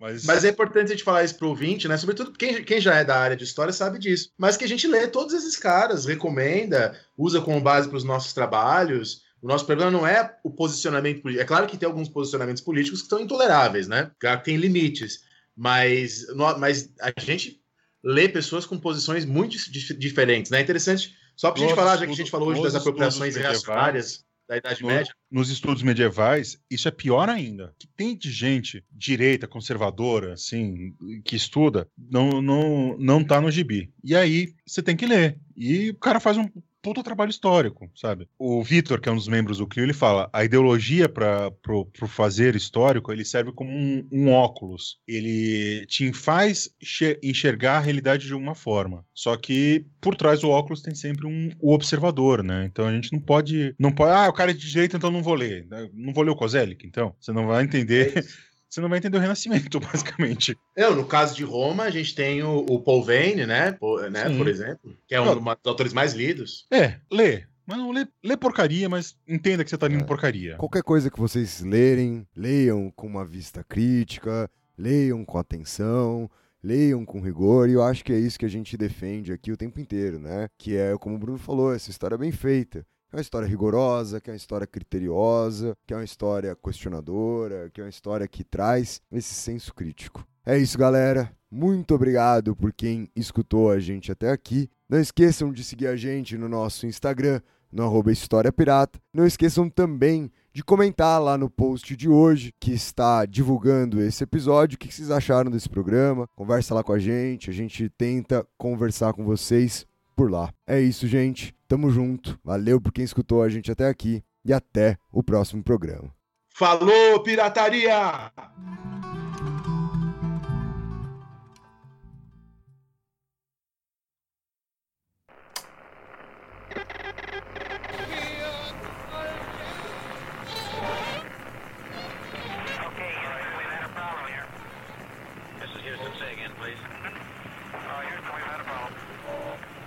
[0.01, 1.97] mas, Mas é importante a gente falar isso pro ouvinte, né?
[1.97, 4.31] Sobretudo quem, quem já é da área de história sabe disso.
[4.39, 8.33] Mas que a gente lê todos esses caras, recomenda, usa como base para os nossos
[8.33, 9.23] trabalhos.
[9.40, 11.43] O nosso problema não é o posicionamento político.
[11.43, 14.10] É claro que tem alguns posicionamentos políticos que são intoleráveis, né?
[14.19, 15.20] Claro que tem limites.
[15.56, 16.27] Mas,
[16.59, 17.60] mas a gente
[18.02, 20.59] lê pessoas com posições muito dif- diferentes, né?
[20.59, 23.35] É interessante, só para a gente falar, já que a gente falou hoje das apropriações
[23.36, 25.12] reacionárias da Idade no- Média.
[25.31, 27.74] nos estudos medievais, isso é pior ainda.
[27.78, 30.94] Que tem de gente direita, conservadora, assim,
[31.24, 33.93] que estuda, não, não, não tá no gibi.
[34.02, 35.39] E aí você tem que ler.
[35.56, 36.48] E o cara faz um
[36.89, 38.27] puta trabalho histórico, sabe?
[38.39, 41.85] O Vitor, que é um dos membros do CRIO, ele fala: a ideologia para pro,
[41.85, 44.98] pro fazer histórico ele serve como um, um óculos.
[45.06, 49.05] Ele te faz enxer- enxergar a realidade de uma forma.
[49.12, 52.65] Só que por trás do óculos tem sempre um, o observador, né?
[52.65, 53.74] Então a gente não pode.
[53.78, 54.12] Não pode.
[54.12, 55.66] Ah, o cara é de direita, então não vou ler.
[55.93, 57.15] Não vou ler o Kozelik, então.
[57.20, 58.24] Você não vai entender.
[58.69, 60.57] Você não vai entender o Renascimento, basicamente.
[60.77, 63.73] Eu, no caso de Roma, a gente tem o, o Paul Vane, né?
[63.73, 66.66] Por, né, por exemplo, que é um dos autores mais lidos.
[66.70, 67.45] É, lê.
[67.66, 70.07] Mas não lê, lê porcaria, mas entenda que você tá lendo É.
[70.07, 70.57] porcaria.
[70.57, 76.31] Qualquer coisa que vocês lerem, leiam com uma vista crítica, leiam com atenção
[76.62, 79.57] leiam com rigor, e eu acho que é isso que a gente defende aqui o
[79.57, 80.49] tempo inteiro, né?
[80.59, 82.85] Que é, como o Bruno falou, essa história bem feita.
[83.10, 87.80] É uma história rigorosa, que é uma história criteriosa, que é uma história questionadora, que
[87.80, 90.26] é uma história que traz esse senso crítico.
[90.44, 91.32] É isso, galera.
[91.51, 94.68] Muito obrigado por quem escutou a gente até aqui.
[94.86, 97.40] Não esqueçam de seguir a gente no nosso Instagram,
[97.72, 99.01] no arroba História Pirata.
[99.14, 104.76] Não esqueçam também de comentar lá no post de hoje, que está divulgando esse episódio,
[104.76, 106.28] o que vocês acharam desse programa.
[106.36, 109.86] Conversa lá com a gente, a gente tenta conversar com vocês
[110.19, 110.53] por lá.
[110.66, 111.55] É isso, gente.
[111.69, 112.36] Tamo junto.
[112.43, 116.12] Valeu por quem escutou a gente até aqui e até o próximo programa.
[116.53, 118.32] Falou, pirataria!